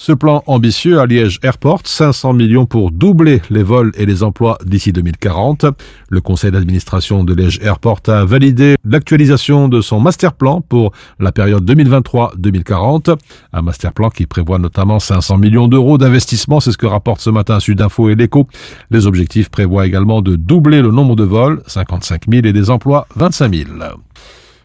Ce 0.00 0.12
plan 0.12 0.44
ambitieux 0.46 1.00
à 1.00 1.06
Liège 1.06 1.40
Airport, 1.42 1.80
500 1.84 2.32
millions 2.32 2.66
pour 2.66 2.92
doubler 2.92 3.42
les 3.50 3.64
vols 3.64 3.90
et 3.96 4.06
les 4.06 4.22
emplois 4.22 4.56
d'ici 4.64 4.92
2040. 4.92 5.66
Le 6.08 6.20
conseil 6.20 6.52
d'administration 6.52 7.24
de 7.24 7.34
Liège 7.34 7.58
Airport 7.64 8.02
a 8.06 8.24
validé 8.24 8.76
l'actualisation 8.84 9.68
de 9.68 9.80
son 9.80 9.98
master 9.98 10.34
plan 10.34 10.60
pour 10.60 10.92
la 11.18 11.32
période 11.32 11.68
2023-2040. 11.68 13.16
Un 13.52 13.62
master 13.62 13.92
plan 13.92 14.08
qui 14.08 14.26
prévoit 14.26 14.60
notamment 14.60 15.00
500 15.00 15.36
millions 15.36 15.66
d'euros 15.66 15.98
d'investissement, 15.98 16.60
c'est 16.60 16.70
ce 16.70 16.78
que 16.78 16.86
rapporte 16.86 17.20
ce 17.20 17.30
matin 17.30 17.58
Sudinfo 17.58 18.08
et 18.08 18.14
l'Eco. 18.14 18.46
Les 18.92 19.04
objectifs 19.08 19.48
prévoient 19.50 19.84
également 19.84 20.22
de 20.22 20.36
doubler 20.36 20.80
le 20.80 20.92
nombre 20.92 21.16
de 21.16 21.24
vols, 21.24 21.60
55 21.66 22.22
000, 22.30 22.46
et 22.46 22.52
des 22.52 22.70
emplois, 22.70 23.08
25 23.16 23.52
000. 23.52 23.68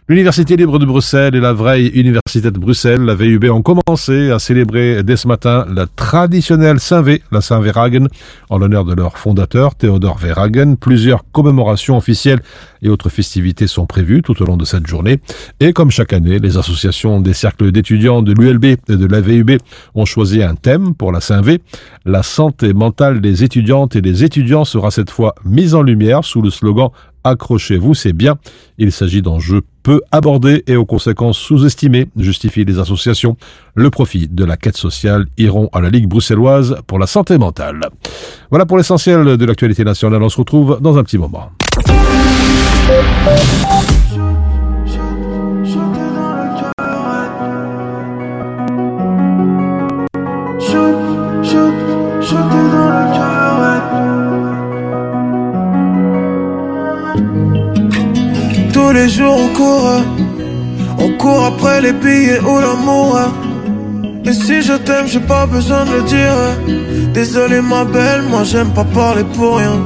L'Université 0.09 0.57
libre 0.57 0.79
de 0.79 0.85
Bruxelles 0.85 1.33
et 1.33 1.39
la 1.39 1.53
vraie 1.53 1.85
Université 1.85 2.51
de 2.51 2.59
Bruxelles, 2.59 3.03
la 3.03 3.15
VUB, 3.15 3.45
ont 3.45 3.61
commencé 3.61 4.31
à 4.31 4.39
célébrer 4.39 5.01
dès 5.01 5.15
ce 5.15 5.29
matin 5.29 5.65
la 5.73 5.85
traditionnelle 5.87 6.81
Saint-V, 6.81 7.21
la 7.31 7.39
Saint-Verhagen, 7.39 8.07
en 8.49 8.57
l'honneur 8.57 8.83
de 8.83 8.93
leur 8.93 9.17
fondateur, 9.17 9.75
Théodore 9.75 10.17
Verhagen. 10.17 10.75
Plusieurs 10.75 11.23
commémorations 11.31 11.95
officielles 11.95 12.41
et 12.81 12.89
autres 12.89 13.07
festivités 13.07 13.65
sont 13.65 13.85
prévues 13.85 14.21
tout 14.21 14.41
au 14.41 14.45
long 14.45 14.57
de 14.57 14.65
cette 14.65 14.87
journée. 14.87 15.21
Et 15.61 15.71
comme 15.71 15.89
chaque 15.89 16.11
année, 16.11 16.37
les 16.37 16.57
associations 16.57 17.21
des 17.21 17.33
cercles 17.33 17.71
d'étudiants 17.71 18.21
de 18.21 18.33
l'ULB 18.33 18.65
et 18.65 18.77
de 18.89 19.05
la 19.05 19.21
VUB 19.21 19.51
ont 19.95 20.03
choisi 20.03 20.43
un 20.43 20.55
thème 20.55 20.95
pour 20.95 21.13
la 21.13 21.21
Saint-V. 21.21 21.61
La 22.03 22.23
santé 22.23 22.73
mentale 22.73 23.21
des 23.21 23.45
étudiantes 23.45 23.95
et 23.95 24.01
des 24.01 24.25
étudiants 24.25 24.65
sera 24.65 24.91
cette 24.91 25.11
fois 25.11 25.33
mise 25.45 25.75
en 25.75 25.81
lumière 25.81 26.25
sous 26.25 26.41
le 26.41 26.49
slogan 26.49 26.89
Accrochez-vous, 27.23 27.93
c'est 27.93 28.13
bien. 28.13 28.37
Il 28.77 28.91
s'agit 28.91 29.21
d'enjeux 29.21 29.61
peu 29.83 30.01
abordés 30.11 30.63
et 30.67 30.75
aux 30.75 30.85
conséquences 30.85 31.37
sous-estimées, 31.37 32.07
justifient 32.17 32.65
les 32.65 32.79
associations. 32.79 33.37
Le 33.75 33.89
profit 33.89 34.27
de 34.29 34.45
la 34.45 34.57
quête 34.57 34.77
sociale 34.77 35.25
iront 35.37 35.69
à 35.73 35.81
la 35.81 35.89
Ligue 35.89 36.07
bruxelloise 36.07 36.77
pour 36.87 36.99
la 36.99 37.07
santé 37.07 37.37
mentale. 37.37 37.81
Voilà 38.49 38.65
pour 38.65 38.77
l'essentiel 38.77 39.37
de 39.37 39.45
l'actualité 39.45 39.83
nationale. 39.83 40.23
On 40.23 40.29
se 40.29 40.37
retrouve 40.37 40.79
dans 40.81 40.97
un 40.97 41.03
petit 41.03 41.17
moment. 41.17 41.51
Les 58.93 59.09
jours 59.09 59.35
on 59.37 59.47
court, 59.49 60.01
on 60.99 61.09
court 61.17 61.45
après 61.45 61.81
les 61.81 61.93
billets 61.93 62.39
ou 62.39 62.59
l'amour. 62.59 63.19
Et 64.25 64.33
si 64.33 64.61
je 64.61 64.73
t'aime, 64.73 65.07
j'ai 65.07 65.19
pas 65.19 65.45
besoin 65.45 65.83
de 65.85 65.91
le 65.91 66.01
dire. 66.03 67.13
Désolé 67.13 67.61
ma 67.61 67.83
belle, 67.83 68.21
moi 68.29 68.43
j'aime 68.43 68.69
pas 68.69 68.85
parler 68.85 69.23
pour 69.35 69.57
rien. 69.57 69.81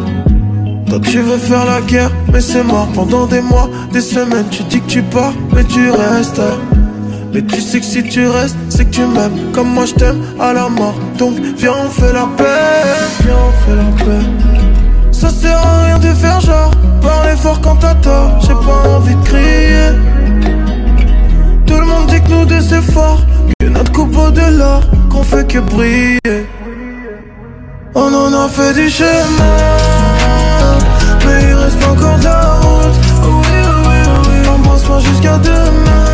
Toi 0.88 1.00
tu 1.00 1.20
veux 1.20 1.38
faire 1.38 1.66
la 1.66 1.82
guerre, 1.82 2.12
mais 2.32 2.42
c'est 2.42 2.64
mort 2.64 2.88
pendant 2.94 3.26
des 3.26 3.42
mois, 3.42 3.70
des 3.92 4.02
semaines. 4.02 4.48
Tu 4.52 4.64
dis 4.64 4.82
que 4.82 4.88
tu 4.88 5.02
pars, 5.02 5.34
mais 5.54 5.64
tu 5.64 5.90
restes. 5.90 6.42
Mais 7.34 7.42
tu 7.42 7.62
sais 7.62 7.80
que 7.80 7.86
si 7.86 8.04
tu 8.04 8.28
restes, 8.28 8.58
c'est 8.70 8.86
que 8.86 8.92
tu 8.92 9.02
m'aimes 9.02 9.52
comme 9.54 9.70
moi 9.70 9.86
je 9.86 9.94
t'aime 9.96 10.22
à 10.40 10.54
la 10.54 10.70
mort. 10.70 10.96
Donc 11.18 11.34
viens 11.58 11.74
on 11.86 11.90
fait 11.90 12.14
la 12.14 12.28
paix, 12.38 12.44
viens 13.24 13.36
on 13.48 13.52
fait 13.66 13.76
la 13.76 14.06
paix. 14.06 14.47
Ça 15.20 15.32
sert 15.32 15.58
à 15.58 15.86
rien 15.86 15.98
de 15.98 16.14
faire 16.14 16.40
genre 16.40 16.70
Parler 17.02 17.36
fort 17.36 17.60
quand 17.60 17.78
t'as 17.78 17.96
tort. 17.96 18.38
J'ai 18.40 18.54
pas 18.54 18.88
envie 18.88 19.16
de 19.16 19.24
crier. 19.24 19.90
Tout 21.66 21.80
le 21.80 21.86
monde 21.88 22.06
dit 22.06 22.22
que 22.22 22.30
nous 22.30 22.46
deux 22.46 22.62
c'est 22.62 22.84
fort. 22.84 23.22
Que 23.60 23.66
notre 23.66 23.92
coupe 23.92 24.12
vaut 24.12 24.30
de 24.30 24.58
l'or 24.60 24.82
Qu'on 25.10 25.24
fait 25.24 25.48
que 25.48 25.58
briller. 25.58 26.46
On 27.96 28.14
en 28.14 28.32
a 28.32 28.48
fait 28.48 28.74
du 28.76 28.92
chemin. 28.92 29.58
Mais 31.26 31.42
il 31.50 31.56
reste 31.56 31.84
encore 31.84 32.20
de 32.20 32.24
la 32.26 32.54
route. 32.62 32.98
Oui, 33.24 33.58
oui, 33.88 33.96
oui 34.22 34.50
Embrasse-moi 34.50 35.00
jusqu'à 35.00 35.38
demain. 35.40 36.06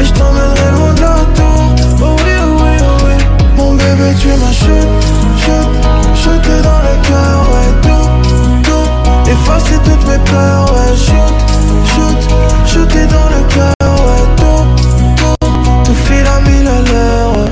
Et 0.00 0.04
je 0.04 0.12
t'emmènerai 0.14 0.70
loin 0.72 0.94
de 0.94 1.00
la 1.02 1.16
tour. 1.36 1.74
Oh 2.00 2.16
oui, 2.24 2.32
oui, 2.58 2.86
oui 3.04 3.24
Mon 3.58 3.74
bébé 3.74 4.14
tu 4.18 4.28
m'as 4.28 5.13
Chuté 6.24 6.56
dans 6.62 6.80
le 6.88 6.94
cœur, 7.06 7.36
ouais, 7.52 7.70
tout, 7.82 8.08
tout. 8.64 9.30
Effacer 9.30 9.78
toutes 9.84 10.06
mes 10.08 10.18
peurs, 10.30 10.64
ouais, 10.72 10.96
shoot, 10.96 11.36
shoot. 11.92 12.20
Chuté 12.66 13.06
dans 13.06 13.28
le 13.28 13.42
cœur, 13.54 13.74
ouais, 13.80 14.24
tout, 14.38 14.64
tout. 15.18 15.46
Tout 15.84 15.94
file 16.06 16.26
à 16.26 16.40
mille 16.48 16.66
à 16.66 16.80
l'heure, 16.90 17.32
ouais. 17.36 17.50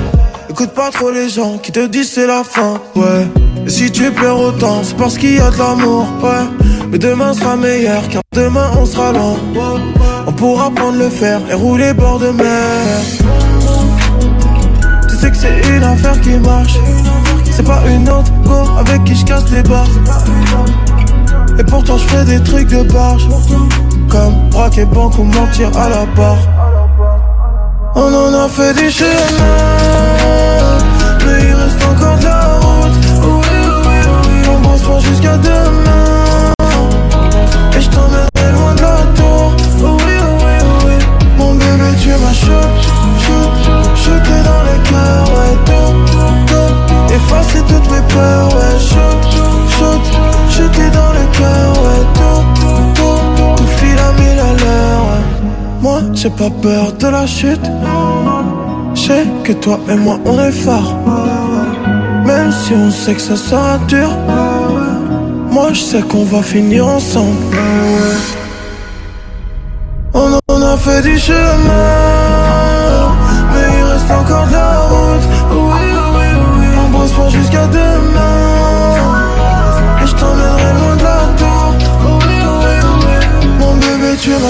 Écoute 0.49 0.71
pas 0.71 0.91
trop 0.91 1.11
les 1.11 1.29
gens 1.29 1.59
qui 1.59 1.71
te 1.71 1.87
disent 1.87 2.13
c'est 2.13 2.27
la 2.27 2.43
fin, 2.45 2.81
ouais. 2.97 3.27
Et 3.67 3.71
si 3.71 3.91
tu 3.91 4.11
pleures 4.11 4.41
autant, 4.41 4.81
c'est 4.83 4.97
parce 4.97 5.19
qu'il 5.19 5.37
y 5.37 5.41
a 5.41 5.51
de 5.51 5.59
l'amour, 5.59 6.07
ouais. 6.23 6.47
Mais 6.91 6.99
demain 6.99 7.35
sera 7.35 7.57
meilleur, 7.57 8.09
car 8.09 8.23
demain 8.33 8.71
on 8.81 8.87
sera 8.87 9.13
loin 9.13 9.37
On 10.27 10.33
pourra 10.33 10.71
prendre 10.71 10.97
le 10.97 11.11
fer 11.11 11.41
et 11.51 11.55
rouler 11.55 11.93
bord 11.93 12.19
de 12.19 12.31
mer. 12.31 12.47
Tu 15.11 15.17
sais 15.17 15.31
que 15.31 15.37
c'est 15.37 15.61
une 15.77 15.83
affaire 15.83 16.19
qui 16.23 16.31
marche 16.39 16.79
c'est 17.53 17.63
pas 17.63 17.83
une 17.87 18.09
autre 18.09 18.33
go 18.45 18.65
avec 18.79 19.05
qui 19.05 19.15
je 19.15 19.25
casse 19.25 19.51
les 19.51 19.63
barres 19.63 19.87
Et 21.59 21.65
pourtant 21.65 21.99
je 21.99 22.05
fais 22.09 22.25
des 22.25 22.43
trucs 22.43 22.69
de 22.69 22.83
barge 22.83 23.29
Comme 24.09 24.49
braquer 24.51 24.87
banque 24.87 25.19
ou 25.19 25.25
mentir 25.25 25.69
à 25.77 25.89
la 25.89 26.07
barre 26.17 26.39
On 27.95 28.13
en 28.15 28.33
a 28.45 28.49
fait 28.49 28.73
des 28.75 28.91
chemins, 28.91 29.09
mais 31.27 31.43
il 31.43 31.55
reste 31.55 31.85
encore 31.85 32.19
de 32.19 32.25
la 32.25 32.57
route. 32.57 32.93
Oui, 33.23 33.59
oui, 33.87 33.99
oui, 34.25 34.49
on 34.51 34.63
pense 34.63 34.81
pas 34.81 34.99
jusqu'à 35.01 35.37
demain. 35.37 36.55
Et 37.77 37.81
je 37.83 37.91
t'emmènerai 37.91 38.53
loin 38.55 38.75
de 38.75 38.81
la 38.81 38.97
tour. 39.15 39.55
Oui, 39.79 40.15
oui, 40.41 40.55
oui, 40.87 40.95
mon 41.37 41.53
bébé, 41.55 41.89
tu 42.01 42.09
m'as 42.09 42.33
chaud, 42.33 42.67
ouais, 48.19 48.79
chaud, 48.79 49.15
chaud, 49.77 50.01
jeté 50.51 50.91
dans 50.91 51.13
le 51.13 51.25
cœur, 51.39 51.73
ouais, 51.85 52.03
tout, 52.15 52.43
tout, 52.97 53.55
tout 53.57 53.67
file 53.79 53.99
à 53.99 54.13
mille 54.21 54.41
à 54.41 54.53
l'heure, 54.61 55.03
ouais. 55.09 55.25
Moi, 55.81 56.01
j'ai 56.15 56.31
pas 56.31 56.51
peur 56.63 56.93
de 56.93 57.09
la 57.09 57.27
chute. 57.27 57.67
Sais 58.95 59.27
que 59.43 59.53
toi 59.53 59.81
et 59.89 59.97
moi 59.97 60.17
on 60.25 60.39
est 60.39 60.53
forts. 60.53 60.95
Même 62.25 62.53
si 62.53 62.73
on 62.73 62.91
sait 62.91 63.15
que 63.15 63.21
ça 63.21 63.37
sera 63.37 63.79
dur. 63.89 64.11
Moi, 65.51 65.71
je 65.73 65.81
sais 65.81 66.03
qu'on 66.03 66.25
va 66.25 66.41
finir 66.41 66.87
ensemble. 66.87 67.57
On 70.15 70.39
en 70.49 70.63
a 70.63 70.77
fait 70.77 71.03
du 71.03 71.19
chemin. 71.19 71.43
Mais 73.53 73.69
il 73.79 73.85
reste 73.93 74.11
encore 74.11 74.47
de 74.47 74.53
la 74.53 74.79
route. 74.93 75.27
Oui, 75.51 75.89
oui, 76.17 76.29
oui. 76.59 76.67
On 76.79 76.91
pas 76.99 77.29
jusqu'à 77.29 77.67
demain. 77.67 77.82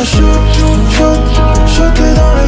M'as 0.03 0.09
chaud, 0.09 0.27
chaud, 0.91 1.21
jeté 1.67 2.15
dans 2.15 2.42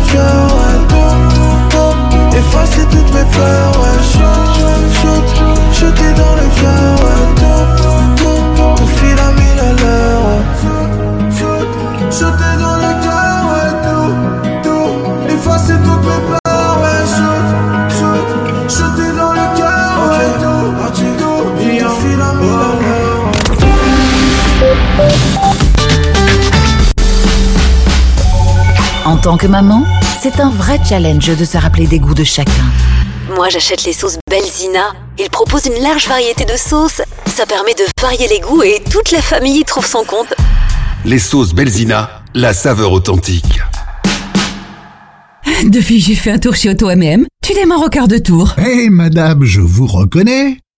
tant 29.25 29.39
que 29.39 29.47
maman, 29.47 29.87
c'est 30.21 30.39
un 30.39 30.51
vrai 30.51 30.79
challenge 30.87 31.35
de 31.35 31.47
se 31.47 31.57
rappeler 31.57 31.87
des 31.87 31.99
goûts 31.99 32.13
de 32.13 32.25
chacun. 32.25 32.67
Moi, 33.35 33.49
j'achète 33.49 33.85
les 33.85 33.95
sauces 33.95 34.19
Belzina. 34.29 34.93
Ils 35.19 35.31
proposent 35.31 35.65
une 35.65 35.83
large 35.83 36.07
variété 36.09 36.45
de 36.45 36.59
sauces. 36.59 37.01
Ça 37.35 37.47
permet 37.47 37.73
de 37.73 37.85
varier 38.03 38.29
les 38.29 38.41
goûts 38.41 38.63
et 38.63 38.83
toute 38.91 39.13
la 39.13 39.23
famille 39.23 39.61
y 39.61 39.65
trouve 39.65 39.87
son 39.87 40.05
compte. 40.05 40.35
Les 41.07 41.19
sauces 41.19 41.55
Belzina, 41.55 42.23
la 42.35 42.53
saveur 42.53 42.93
authentique. 42.93 43.63
Depuis, 45.65 46.01
j'ai 46.01 46.17
fait 46.17 46.33
un 46.33 46.39
tour 46.39 46.55
chez 46.55 46.69
Auto 46.69 46.95
MM. 46.95 47.25
Tu 47.43 47.55
démarres 47.55 47.83
au 47.83 47.89
quart 47.89 48.09
de 48.09 48.19
tour. 48.19 48.55
Hé 48.59 48.91
madame, 48.91 49.45
je 49.45 49.63
vous 49.63 49.87
reconnais. 49.87 50.59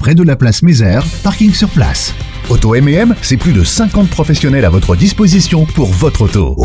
près 0.00 0.14
de 0.14 0.22
la 0.22 0.34
place 0.34 0.62
Mézère, 0.62 1.04
parking 1.22 1.52
sur 1.52 1.68
place. 1.68 2.14
Auto 2.48 2.74
M&M, 2.74 3.14
c'est 3.22 3.36
plus 3.36 3.52
de 3.52 3.62
50 3.62 4.08
professionnels 4.08 4.64
à 4.64 4.70
votre 4.70 4.96
disposition 4.96 5.66
pour 5.66 5.88
votre 5.88 6.22
auto. 6.22 6.56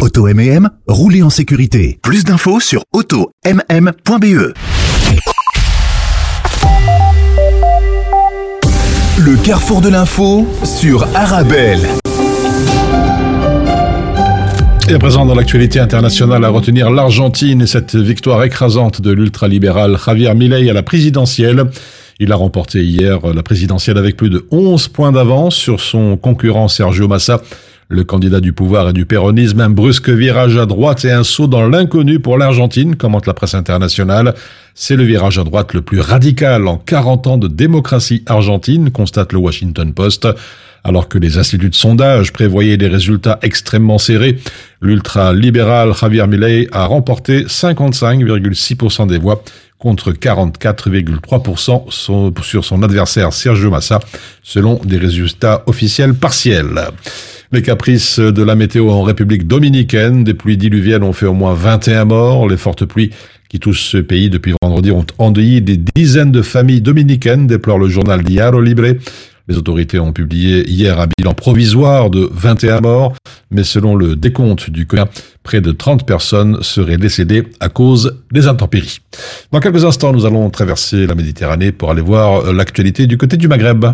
Auto 0.00 0.28
M&M, 0.28 0.68
roulez 0.88 1.22
en 1.22 1.30
sécurité. 1.30 1.98
Plus 2.02 2.24
d'infos 2.24 2.60
sur 2.60 2.82
automm.be. 2.92 4.52
Le 9.16 9.42
carrefour 9.44 9.80
de 9.80 9.88
l'info 9.88 10.46
sur 10.64 11.06
Arabelle. 11.14 11.88
Et 14.86 14.92
à 14.92 14.98
présent, 14.98 15.24
dans 15.24 15.34
l'actualité 15.34 15.80
internationale, 15.80 16.44
à 16.44 16.50
retenir 16.50 16.90
l'Argentine 16.90 17.62
et 17.62 17.66
cette 17.66 17.94
victoire 17.94 18.44
écrasante 18.44 19.00
de 19.00 19.12
l'ultralibéral 19.12 19.96
Javier 20.04 20.34
Milei 20.34 20.68
à 20.68 20.74
la 20.74 20.82
présidentielle. 20.82 21.64
Il 22.20 22.30
a 22.30 22.36
remporté 22.36 22.84
hier 22.84 23.18
la 23.34 23.42
présidentielle 23.42 23.98
avec 23.98 24.16
plus 24.16 24.30
de 24.30 24.46
11 24.52 24.88
points 24.88 25.10
d'avance 25.10 25.56
sur 25.56 25.80
son 25.80 26.16
concurrent 26.16 26.68
Sergio 26.68 27.08
Massa. 27.08 27.42
Le 27.88 28.04
candidat 28.04 28.40
du 28.40 28.52
pouvoir 28.52 28.88
et 28.88 28.92
du 28.92 29.04
péronisme, 29.04 29.60
un 29.60 29.68
brusque 29.68 30.08
virage 30.08 30.56
à 30.56 30.64
droite 30.64 31.04
et 31.04 31.10
un 31.10 31.24
saut 31.24 31.48
dans 31.48 31.68
l'inconnu 31.68 32.18
pour 32.18 32.38
l'Argentine, 32.38 32.96
commente 32.96 33.26
la 33.26 33.34
presse 33.34 33.54
internationale. 33.54 34.34
C'est 34.74 34.96
le 34.96 35.02
virage 35.04 35.38
à 35.38 35.44
droite 35.44 35.74
le 35.74 35.82
plus 35.82 36.00
radical 36.00 36.66
en 36.66 36.78
40 36.78 37.26
ans 37.26 37.36
de 37.36 37.48
démocratie 37.48 38.22
argentine, 38.26 38.90
constate 38.90 39.32
le 39.32 39.38
Washington 39.38 39.92
Post. 39.92 40.28
Alors 40.82 41.08
que 41.08 41.18
les 41.18 41.38
instituts 41.38 41.70
de 41.70 41.74
sondage 41.74 42.32
prévoyaient 42.32 42.76
des 42.76 42.88
résultats 42.88 43.38
extrêmement 43.42 43.98
serrés, 43.98 44.38
l'ultra-libéral 44.80 45.94
Javier 45.94 46.26
Milei 46.26 46.68
a 46.72 46.86
remporté 46.86 47.44
55,6% 47.44 49.08
des 49.08 49.18
voix 49.18 49.42
contre 49.78 50.12
44,3% 50.12 51.90
sur 52.42 52.64
son 52.64 52.82
adversaire 52.82 53.32
Sergio 53.32 53.70
Massa, 53.70 54.00
selon 54.42 54.80
des 54.84 54.96
résultats 54.96 55.62
officiels 55.66 56.14
partiels. 56.14 56.88
Les 57.52 57.62
caprices 57.62 58.18
de 58.18 58.42
la 58.42 58.56
météo 58.56 58.90
en 58.90 59.02
République 59.02 59.46
dominicaine, 59.46 60.24
des 60.24 60.34
pluies 60.34 60.56
diluviennes 60.56 61.04
ont 61.04 61.12
fait 61.12 61.26
au 61.26 61.34
moins 61.34 61.54
21 61.54 62.06
morts. 62.06 62.48
Les 62.48 62.56
fortes 62.56 62.84
pluies 62.84 63.10
qui 63.48 63.60
touchent 63.60 63.90
ce 63.90 63.98
pays 63.98 64.30
depuis 64.30 64.54
vendredi 64.62 64.90
ont 64.90 65.06
endeuillé 65.18 65.60
des 65.60 65.76
dizaines 65.76 66.32
de 66.32 66.42
familles 66.42 66.80
dominicaines, 66.80 67.46
déplore 67.46 67.78
le 67.78 67.88
journal 67.88 68.24
Diario 68.24 68.60
Libre. 68.60 68.96
Les 69.46 69.56
autorités 69.58 70.00
ont 70.00 70.12
publié 70.12 70.68
hier 70.68 70.98
un 70.98 71.06
bilan 71.18 71.34
provisoire 71.34 72.08
de 72.10 72.28
21 72.32 72.80
morts, 72.80 73.14
mais 73.50 73.62
selon 73.62 73.94
le 73.94 74.16
décompte 74.16 74.70
du 74.70 74.86
COIN, 74.86 75.06
près 75.43 75.61
de 75.61 75.71
30 75.71 76.05
personnes 76.05 76.61
seraient 76.61 76.97
décédées 76.97 77.43
à 77.59 77.69
cause 77.69 78.17
des 78.31 78.47
intempéries. 78.47 78.99
Dans 79.51 79.59
quelques 79.59 79.85
instants, 79.85 80.13
nous 80.13 80.25
allons 80.25 80.49
traverser 80.49 81.07
la 81.07 81.15
Méditerranée 81.15 81.71
pour 81.71 81.91
aller 81.91 82.01
voir 82.01 82.53
l'actualité 82.53 83.07
du 83.07 83.17
côté 83.17 83.37
du 83.37 83.47
Maghreb. 83.47 83.85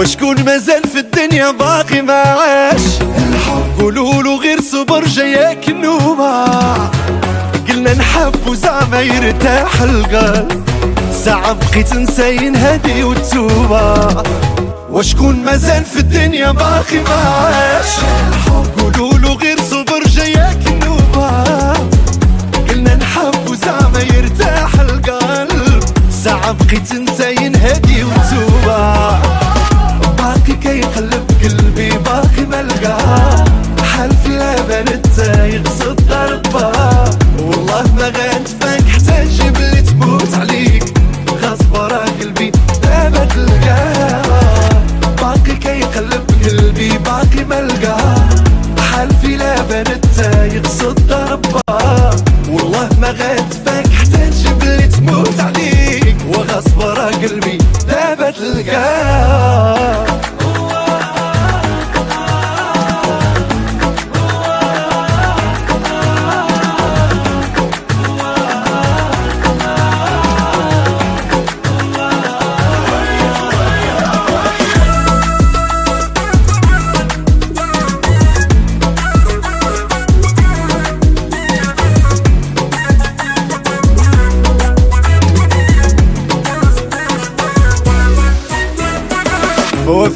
وشكون 0.00 0.44
مازال 0.44 0.82
في 0.82 0.98
الدنيا 0.98 1.50
باقي 1.50 2.02
ما 2.02 2.12
عاش 2.12 2.63
قولوا 3.95 4.23
له 4.23 4.39
غير 4.39 4.61
صبر 4.61 5.05
جاياك 5.05 5.69
النوبة 5.69 6.45
قلنا 7.69 7.93
نحب 7.93 8.47
وزعما 8.47 9.01
يرتاح 9.01 9.81
القلب. 9.81 10.63
ساعة 11.25 11.53
بقيت 11.53 11.93
نساين 11.93 12.55
هادي 12.55 13.03
وتوبة 13.03 14.23
وشكون 14.89 15.35
مازال 15.45 15.85
في 15.85 15.99
الدنيا 15.99 16.51
باقي 16.51 16.97
ما 16.97 17.15
عاش 17.15 17.87
قولوا 18.77 19.13
له 19.13 19.33
غير 19.33 19.59
صبر 19.59 20.03
جاياك 20.07 20.67
النوبة. 20.67 21.73
قلنا 22.69 22.95
نحب 22.95 23.49
وزعما 23.49 23.99
يرتاح 23.99 24.79
القلب. 24.79 25.83
ساعة 26.23 26.51
بقيت 26.51 26.93
نساين 26.93 27.55
هادي 27.55 28.03
وتوبة 28.03 29.19
باقي 30.17 30.53
كيقلب 30.63 31.25
قلبي 31.43 31.89
باقي 31.89 32.45
ملقى 32.47 33.45
شحال 33.95 34.11
فيها 34.25 34.55
بنت 34.61 35.17
يغص 35.53 35.81
الضربة 35.81 36.71
والله 37.39 37.83
ما 37.95 38.07
غنتفك 38.07 38.83
حتى 38.87 39.23
نجيب 39.25 39.57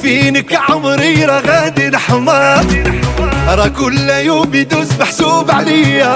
فينك 0.02 0.60
عمري 0.70 1.26
راه 1.26 1.40
غادي 1.40 1.90
نحمر 1.90 2.66
راه 3.48 3.68
كل 3.68 4.10
يوم 4.10 4.56
يدوز 4.56 4.88
محسوب 5.00 5.52
عليا. 5.52 6.14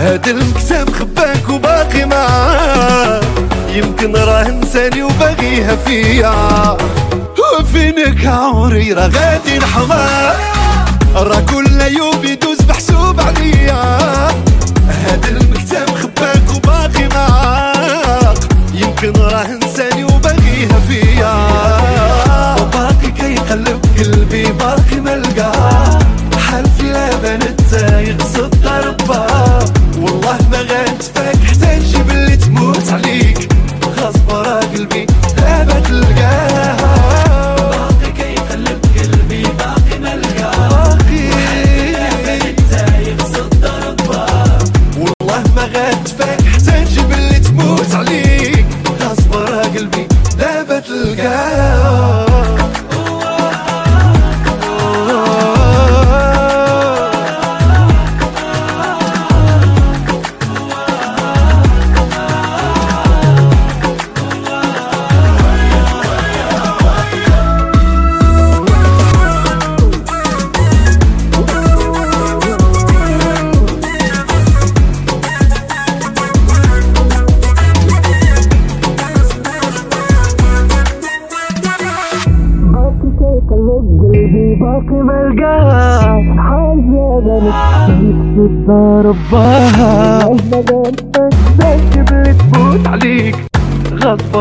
هاد 0.00 0.28
المكتب 0.28 0.94
خباك 0.98 1.48
وباقي 1.48 2.04
معاه 2.04 3.20
يمكن 3.74 4.16
راه 4.16 4.50
نساني 4.50 5.02
وباغيها 5.02 5.76
فيا. 5.76 6.76
وفينك 7.60 8.26
عمري 8.26 8.92
راه 8.92 9.06
غادي 9.06 9.58
نحمر 9.58 10.36
راه 11.14 11.40
كل 11.40 11.80
يوم 11.80 12.24
يدوز 12.24 12.58
محسوب 12.68 13.20
عليا. 13.20 13.98
هاد 14.88 15.24
المكتب 15.28 15.94
خباك 16.02 16.56
وباقي 16.56 17.08
معاك 17.14 18.38
يمكن 18.74 19.12
راه 19.20 19.46
نساني 19.46 20.04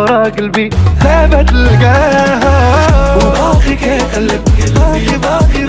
ورا 0.08 0.30
قلبي 0.30 0.70
ثابت 1.04 1.50
تلقاها 1.50 3.16
وباقي 3.16 3.76
كيقلب 3.76 4.42
قلبي 4.60 5.18
باقي 5.18 5.68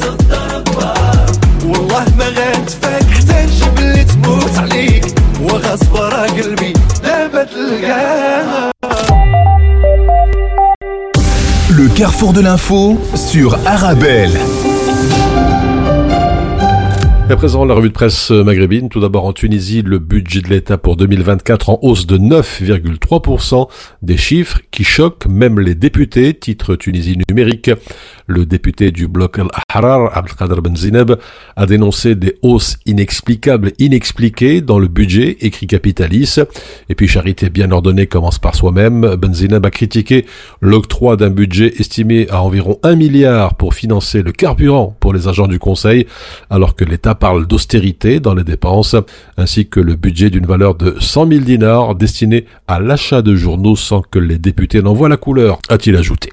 صد 0.00 0.32
رباه 0.32 1.26
والله 1.66 2.04
ما 2.18 2.24
غنتفاك 2.24 3.02
حتى 3.02 3.46
نجيب 3.46 3.78
اللي 3.78 4.04
تموت 4.04 4.58
عليك. 4.58 5.04
وغصب 5.40 5.92
ورا 5.92 6.22
قلبي 6.22 6.72
ثابت 7.02 7.48
تلقاها 7.50 8.70
Le 11.78 11.88
carrefour 11.98 12.32
de 12.32 12.40
l'info 12.40 12.98
sur 13.14 13.58
Arabelle. 13.66 14.38
À 17.30 17.36
présent, 17.36 17.64
la 17.64 17.72
revue 17.74 17.88
de 17.88 17.94
presse 17.94 18.30
maghrébine. 18.30 18.90
Tout 18.90 19.00
d'abord 19.00 19.24
en 19.24 19.32
Tunisie, 19.32 19.80
le 19.80 19.98
budget 19.98 20.42
de 20.42 20.48
l'État 20.48 20.76
pour 20.76 20.96
2024 20.96 21.70
en 21.70 21.78
hausse 21.80 22.06
de 22.06 22.18
9,3%. 22.18 23.66
Des 24.02 24.18
chiffres 24.18 24.60
qui 24.70 24.84
choquent 24.84 25.26
même 25.26 25.58
les 25.58 25.74
députés. 25.74 26.34
Titre 26.34 26.76
Tunisie 26.76 27.18
numérique. 27.28 27.70
Le 28.26 28.46
député 28.46 28.90
du 28.90 29.06
bloc 29.06 29.38
Al-Ahrar, 29.38 30.16
Abdelkader 30.16 30.60
Ben 30.62 30.76
Zineb, 30.76 31.12
a 31.56 31.66
dénoncé 31.66 32.14
des 32.14 32.36
hausses 32.42 32.78
inexplicables, 32.86 33.72
inexpliquées 33.78 34.60
dans 34.60 34.78
le 34.78 34.88
budget, 34.88 35.36
écrit 35.40 35.66
Capitalis. 35.66 36.36
Et 36.88 36.94
puis 36.94 37.06
charité 37.06 37.50
bien 37.50 37.70
ordonnée 37.70 38.06
commence 38.06 38.38
par 38.38 38.54
soi-même. 38.54 39.16
Ben 39.16 39.34
Zineb 39.34 39.66
a 39.66 39.70
critiqué 39.70 40.24
l'octroi 40.60 41.16
d'un 41.16 41.30
budget 41.30 41.74
estimé 41.78 42.26
à 42.30 42.42
environ 42.42 42.78
1 42.82 42.94
milliard 42.94 43.56
pour 43.56 43.74
financer 43.74 44.22
le 44.22 44.32
carburant 44.32 44.96
pour 45.00 45.12
les 45.12 45.28
agents 45.28 45.48
du 45.48 45.58
Conseil, 45.58 46.06
alors 46.50 46.76
que 46.76 46.84
l'État 46.84 47.14
parle 47.14 47.46
d'austérité 47.46 48.20
dans 48.20 48.34
les 48.34 48.44
dépenses, 48.44 48.96
ainsi 49.36 49.68
que 49.68 49.80
le 49.80 49.96
budget 49.96 50.30
d'une 50.30 50.46
valeur 50.46 50.74
de 50.74 50.96
100 50.98 51.28
000 51.28 51.40
dinars 51.40 51.94
destiné 51.94 52.46
à 52.66 52.80
l'achat 52.80 53.22
de 53.22 53.34
journaux 53.34 53.76
sans 53.76 54.02
que 54.02 54.18
les 54.18 54.38
députés 54.38 54.82
n'en 54.82 54.94
voient 54.94 55.08
la 55.08 55.16
couleur, 55.16 55.58
a-t-il 55.68 55.96
ajouté. 55.96 56.30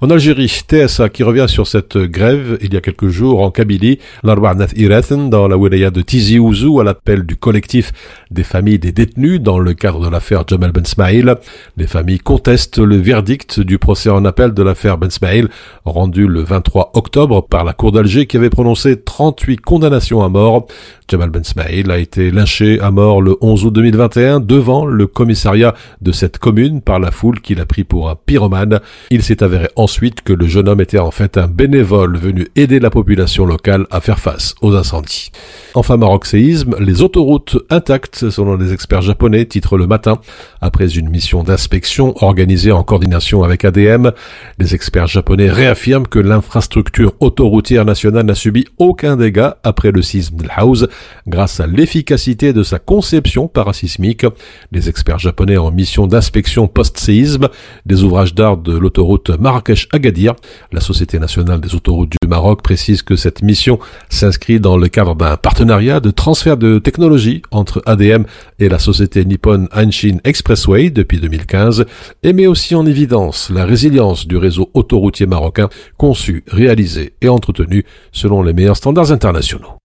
En 0.00 0.10
Algérie, 0.10 0.48
TSA 0.48 1.10
qui 1.10 1.22
revient 1.22 1.46
sur 1.48 1.68
cette 1.68 1.96
grève 1.96 2.58
il 2.60 2.74
y 2.74 2.76
a 2.76 2.80
quelques 2.80 3.06
jours 3.06 3.40
en 3.40 3.52
Kabylie, 3.52 4.00
l'Arba 4.24 4.52
Nath 4.54 4.72
Irathen 4.76 5.30
dans 5.30 5.46
la 5.46 5.56
wilaya 5.56 5.90
de 5.90 6.02
Tizi 6.02 6.40
Ouzou 6.40 6.80
à 6.80 6.84
l'appel 6.84 7.24
du 7.24 7.36
collectif 7.36 7.92
des 8.32 8.42
familles 8.42 8.80
des 8.80 8.90
détenus 8.90 9.40
dans 9.40 9.60
le 9.60 9.74
cadre 9.74 10.04
de 10.04 10.08
l'affaire 10.08 10.42
Jamal 10.48 10.72
Ben 10.72 10.84
Smaïl. 10.84 11.36
Les 11.76 11.86
familles 11.86 12.18
contestent 12.18 12.78
le 12.78 12.96
verdict 12.96 13.60
du 13.60 13.78
procès 13.78 14.10
en 14.10 14.24
appel 14.24 14.54
de 14.54 14.62
l'affaire 14.64 14.98
Ben 14.98 15.10
Smaïl 15.10 15.48
rendu 15.84 16.26
le 16.26 16.42
23 16.42 16.90
octobre 16.94 17.42
par 17.42 17.62
la 17.62 17.72
Cour 17.72 17.92
d'Alger 17.92 18.26
qui 18.26 18.36
avait 18.36 18.50
prononcé 18.50 19.00
38 19.00 19.60
condamnations 19.60 20.24
à 20.24 20.28
mort. 20.28 20.66
Jamal 21.08 21.30
Ben 21.30 21.44
Smaïl 21.44 21.90
a 21.90 21.98
été 21.98 22.30
lynché 22.30 22.80
à 22.80 22.90
mort 22.90 23.22
le 23.22 23.36
11 23.40 23.66
août 23.66 23.72
2021 23.72 24.40
devant 24.40 24.84
le 24.86 25.06
commissariat 25.06 25.74
de 26.00 26.10
cette 26.10 26.38
commune 26.38 26.80
par 26.80 26.98
la 26.98 27.10
foule 27.10 27.40
qu'il 27.40 27.60
a 27.60 27.66
pris 27.66 27.84
pour 27.84 28.08
un 28.08 28.16
pyromane. 28.16 28.80
Il 29.10 29.22
s'est 29.22 29.42
avéré 29.52 29.68
ensuite 29.76 30.22
que 30.22 30.32
le 30.32 30.46
jeune 30.46 30.68
homme 30.68 30.80
était 30.80 30.98
en 30.98 31.10
fait 31.10 31.36
un 31.36 31.46
bénévole 31.46 32.16
venu 32.16 32.48
aider 32.56 32.80
la 32.80 32.90
population 32.90 33.44
locale 33.44 33.86
à 33.90 34.00
faire 34.00 34.18
face 34.18 34.54
aux 34.62 34.74
incendies. 34.74 35.30
Enfin, 35.74 35.96
Maroc 35.96 36.26
séisme, 36.26 36.74
les 36.80 37.02
autoroutes 37.02 37.58
intactes 37.70 38.30
selon 38.30 38.56
les 38.56 38.72
experts 38.72 39.02
japonais, 39.02 39.44
titre 39.44 39.76
le 39.76 39.86
matin. 39.86 40.18
Après 40.60 40.88
une 40.96 41.10
mission 41.10 41.42
d'inspection 41.42 42.14
organisée 42.22 42.72
en 42.72 42.82
coordination 42.82 43.42
avec 43.42 43.64
ADM, 43.64 44.12
les 44.58 44.74
experts 44.74 45.06
japonais 45.06 45.50
réaffirment 45.50 46.06
que 46.06 46.18
l'infrastructure 46.18 47.12
autoroutière 47.20 47.84
nationale 47.84 48.26
n'a 48.26 48.34
subi 48.34 48.64
aucun 48.78 49.16
dégât 49.16 49.58
après 49.64 49.92
le 49.92 50.02
séisme 50.02 50.36
de 50.36 50.48
House 50.54 50.86
grâce 51.26 51.60
à 51.60 51.66
l'efficacité 51.66 52.52
de 52.52 52.62
sa 52.62 52.78
conception 52.78 53.48
parasismique. 53.48 54.24
Les 54.70 54.88
experts 54.88 55.18
japonais 55.18 55.58
en 55.58 55.70
mission 55.70 56.06
d'inspection 56.06 56.68
post-séisme 56.68 57.48
des 57.84 58.02
ouvrages 58.02 58.34
d'art 58.34 58.56
de 58.56 58.76
l'autoroute 58.76 59.30
Marrakech-Agadir. 59.42 60.34
La 60.72 60.80
Société 60.80 61.18
nationale 61.18 61.60
des 61.60 61.74
autoroutes 61.74 62.10
du 62.10 62.28
Maroc 62.28 62.62
précise 62.62 63.02
que 63.02 63.16
cette 63.16 63.42
mission 63.42 63.78
s'inscrit 64.08 64.60
dans 64.60 64.76
le 64.76 64.88
cadre 64.88 65.14
d'un 65.14 65.36
partenariat 65.36 66.00
de 66.00 66.10
transfert 66.10 66.56
de 66.56 66.78
technologie 66.78 67.42
entre 67.50 67.82
ADM 67.84 68.24
et 68.58 68.68
la 68.68 68.78
société 68.78 69.24
Nippon 69.24 69.68
Hanshin 69.74 70.18
Expressway 70.24 70.90
depuis 70.90 71.18
2015 71.20 71.84
et 72.22 72.32
met 72.32 72.46
aussi 72.46 72.74
en 72.74 72.86
évidence 72.86 73.50
la 73.50 73.66
résilience 73.66 74.26
du 74.26 74.36
réseau 74.36 74.70
autoroutier 74.74 75.26
marocain 75.26 75.68
conçu, 75.98 76.44
réalisé 76.46 77.12
et 77.20 77.28
entretenu 77.28 77.84
selon 78.12 78.42
les 78.42 78.52
meilleurs 78.52 78.76
standards 78.76 79.12
internationaux. 79.12 79.76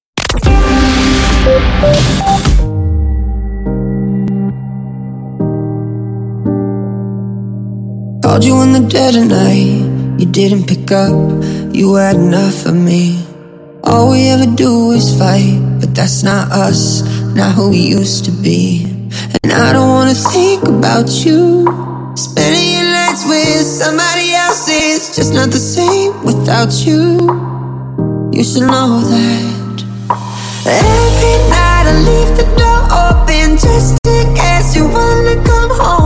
Called 8.28 8.44
you 8.44 8.62
in 8.62 8.74
the 8.74 8.82
dead 8.82 9.16
of 9.16 9.28
night, 9.28 10.20
you 10.20 10.26
didn't 10.26 10.68
pick 10.68 10.92
up, 10.92 11.16
you 11.74 11.96
had 11.96 12.18
enough 12.18 12.66
of 12.66 12.76
me. 12.76 13.26
All 13.86 14.12
we 14.12 14.28
ever 14.28 14.46
do 14.46 14.92
is 14.92 15.18
fight, 15.18 15.58
but 15.80 15.96
that's 15.96 16.24
not 16.24 16.52
us, 16.52 17.04
not 17.34 17.56
who 17.56 17.70
we 17.70 17.78
used 17.78 18.26
to 18.26 18.32
be. 18.32 18.84
And 19.44 19.54
I 19.54 19.72
don't 19.72 19.88
wanna 19.88 20.14
think 20.14 20.68
about 20.68 21.08
you. 21.24 21.64
Spending 22.18 22.74
your 22.74 22.90
nights 23.00 23.24
with 23.26 23.66
somebody 23.66 24.34
else 24.34 24.68
is 24.68 25.16
just 25.16 25.34
not 25.34 25.50
the 25.52 25.64
same 25.76 26.12
without 26.26 26.74
you. 26.86 27.32
You 28.34 28.44
should 28.44 28.68
know 28.68 29.08
that. 29.08 29.76
Every 30.68 31.38
night 31.56 31.86
I 31.88 31.96
leave 32.10 32.32
the 32.36 32.48
door 32.60 32.82
open 33.08 33.56
just 33.56 33.96
in 34.06 34.36
case 34.36 34.76
you 34.76 34.84
wanna 34.86 35.42
come 35.46 35.72
home 35.80 35.97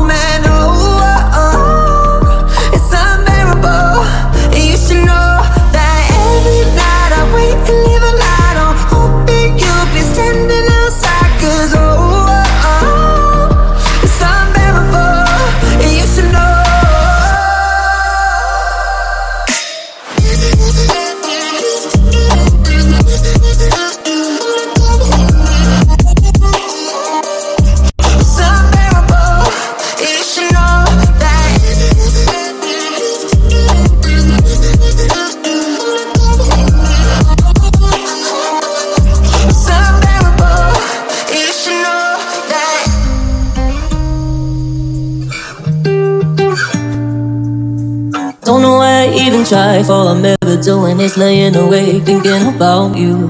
strife. 49.51 49.89
All 49.89 50.07
I'm 50.07 50.23
ever 50.23 50.55
doing 50.61 50.99
is 51.01 51.17
laying 51.17 51.55
awake 51.55 52.03
thinking 52.03 52.55
about 52.55 52.97
you. 52.97 53.29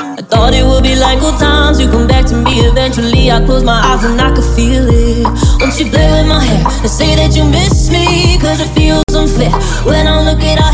I 0.00 0.22
thought 0.22 0.54
it 0.54 0.64
would 0.64 0.82
be 0.82 0.94
like 0.96 1.20
old 1.22 1.38
times. 1.38 1.78
You 1.78 1.88
come 1.90 2.06
back 2.06 2.24
to 2.26 2.36
me 2.36 2.60
eventually. 2.70 3.30
I 3.30 3.44
close 3.44 3.64
my 3.64 3.78
eyes 3.88 4.04
and 4.04 4.18
I 4.20 4.34
could 4.34 4.48
feel 4.56 4.84
it. 4.88 5.24
Won't 5.60 5.78
you 5.78 5.90
play 5.90 6.08
with 6.16 6.26
my 6.26 6.42
hair 6.42 6.64
and 6.84 6.90
say 6.90 7.16
that 7.16 7.36
you 7.36 7.44
miss 7.44 7.90
me? 7.90 8.38
Cause 8.40 8.60
it 8.60 8.70
feels 8.78 9.04
unfair 9.14 9.52
when 9.84 10.06
I 10.06 10.16
look 10.28 10.40
at 10.40 10.58
our 10.64 10.72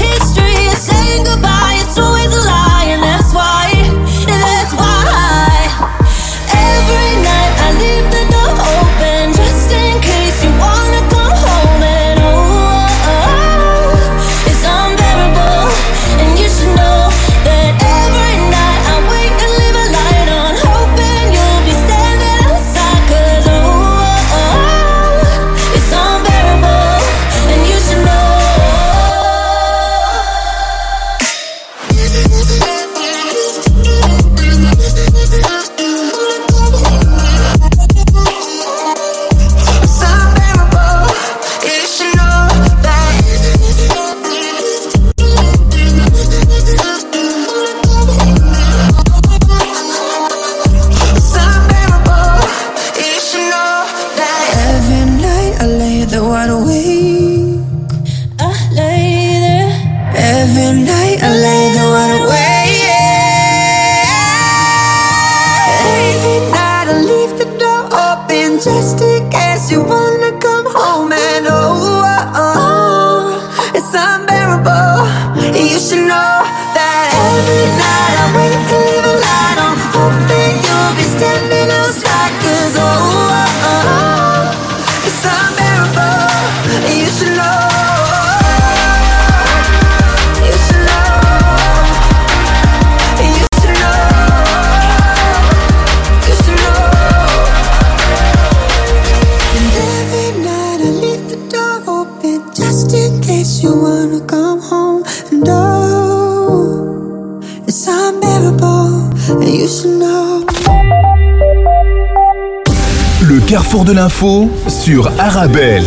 carrefour 113.74 113.92
de 113.92 113.92
l'info 113.92 114.50
sur 114.68 115.08
Arabelle. 115.18 115.82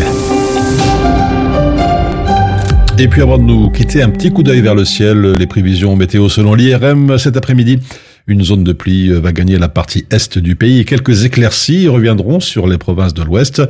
Et 2.98 3.08
puis 3.08 3.22
avant 3.22 3.38
de 3.38 3.44
nous 3.44 3.70
quitter, 3.70 4.02
un 4.02 4.10
petit 4.10 4.30
coup 4.30 4.44
d'œil 4.44 4.60
vers 4.60 4.76
le 4.76 4.84
ciel, 4.84 5.32
les 5.40 5.48
prévisions 5.48 5.96
météo 5.96 6.28
selon 6.28 6.54
l'IRM 6.54 7.18
cet 7.18 7.38
après-midi. 7.38 7.80
Une 8.28 8.44
zone 8.44 8.66
de 8.66 8.74
pluie 8.74 9.12
va 9.12 9.32
gagner 9.32 9.58
la 9.58 9.70
partie 9.70 10.06
est 10.12 10.38
du 10.38 10.58
pays 10.58 10.82
et 10.82 10.84
quelques 10.84 11.24
éclaircies 11.24 11.88
reviendront 11.88 12.42
sur 12.42 12.68
les 12.68 12.78
provinces 12.78 13.14
de 13.14 13.24
l'ouest. 13.24 13.62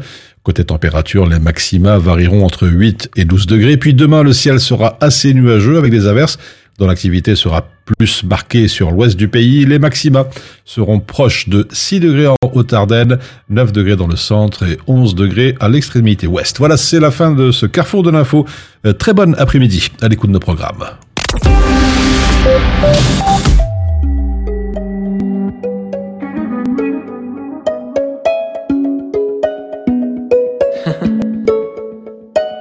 Côté 0.41 0.63
température, 0.63 1.27
les 1.27 1.37
maxima 1.37 1.99
varieront 1.99 2.43
entre 2.43 2.67
8 2.67 3.11
et 3.17 3.25
12 3.25 3.45
degrés. 3.45 3.77
Puis 3.77 3.93
demain, 3.93 4.23
le 4.23 4.33
ciel 4.33 4.59
sera 4.59 4.97
assez 4.99 5.31
nuageux 5.35 5.77
avec 5.77 5.91
des 5.91 6.07
averses 6.07 6.39
dont 6.78 6.86
l'activité 6.86 7.36
sera 7.36 7.66
plus 7.84 8.24
marquée 8.24 8.68
sur 8.68 8.90
l'ouest 8.90 9.16
du 9.16 9.28
pays. 9.28 9.64
Les 9.66 9.78
maxima 9.78 10.26
seront 10.64 11.00
proches 11.00 11.48
de 11.48 11.66
6 11.70 12.00
degrés 12.00 12.28
en 12.28 12.36
Haute-Ardenne, 12.52 13.18
9 13.50 13.72
degrés 13.72 13.96
dans 13.96 14.06
le 14.06 14.16
centre 14.16 14.62
et 14.64 14.78
11 14.86 15.14
degrés 15.14 15.54
à 15.60 15.68
l'extrémité 15.68 16.26
ouest. 16.26 16.58
Voilà, 16.58 16.76
c'est 16.76 17.00
la 17.00 17.10
fin 17.10 17.32
de 17.32 17.50
ce 17.50 17.66
carrefour 17.66 18.02
de 18.02 18.10
l'info. 18.10 18.46
Euh, 18.86 18.92
Très 18.92 19.12
bon 19.14 19.34
après-midi 19.38 19.90
à 20.00 20.08
l'écoute 20.08 20.30
de 20.30 20.34
nos 20.34 20.40
programmes. 20.40 20.84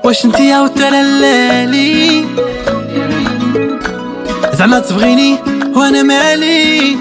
واش 0.05 0.25
انتي 0.25 0.49
يا 0.49 0.61
وتلالي 0.61 2.25
زعما 4.66 4.78
تبغيني 4.78 5.38
وأنا 5.76 6.02
مالي. 6.02 6.96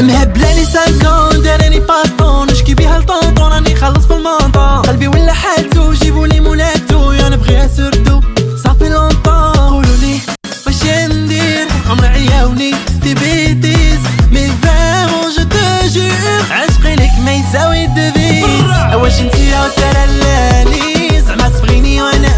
مهبلاني 0.00 0.64
سانكون 0.64 1.42
داراني 1.42 1.80
باستون. 1.80 2.50
نشكي 2.50 2.74
بيها 2.74 2.98
لطونطون 2.98 3.52
راني 3.52 3.74
خلص 3.74 4.06
في 4.06 4.14
المونطون 4.14 4.82
قلبي 4.82 5.08
ولا 5.08 5.32
حالتو 5.32 5.92
جيبولي 5.92 6.40
مولاتو. 6.40 7.12
يا 7.12 7.28
نبغيها 7.28 7.68
سردو 7.76 8.20
صافي 8.64 8.88
لونطون. 8.88 9.52
قولولي 9.52 10.18
واش 10.66 10.84
ندير 10.84 11.66
عمري 11.90 12.06
عياوني 12.06 12.74
دي 13.02 13.14
بيتيز 13.14 14.00
مي 14.32 14.52
فريمون 14.62 15.30
جو 15.36 15.42
تو 15.42 15.86
جور. 15.88 16.42
عشقي 16.50 16.96
لك 16.96 17.12
ما 17.24 17.32
يساوي 17.32 17.86
دفيز 17.86 18.94
واش 18.94 19.20
انتي 19.20 19.50
يا 19.50 19.68
ترلالي 19.76 21.20
زعما 21.28 21.48
تبغيني 21.48 22.02
وأنا 22.02 22.35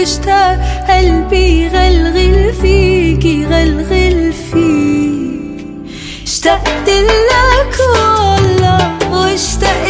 واشتاق 0.00 0.58
قلبي 0.88 1.62
يغلغل 1.64 2.52
فيك 2.62 3.24
يغلغل 3.24 4.32
فيك. 4.32 5.66
اشتقت 6.24 6.88
لك 6.88 7.76
والله 7.94 8.98
واشتقت 9.12 9.89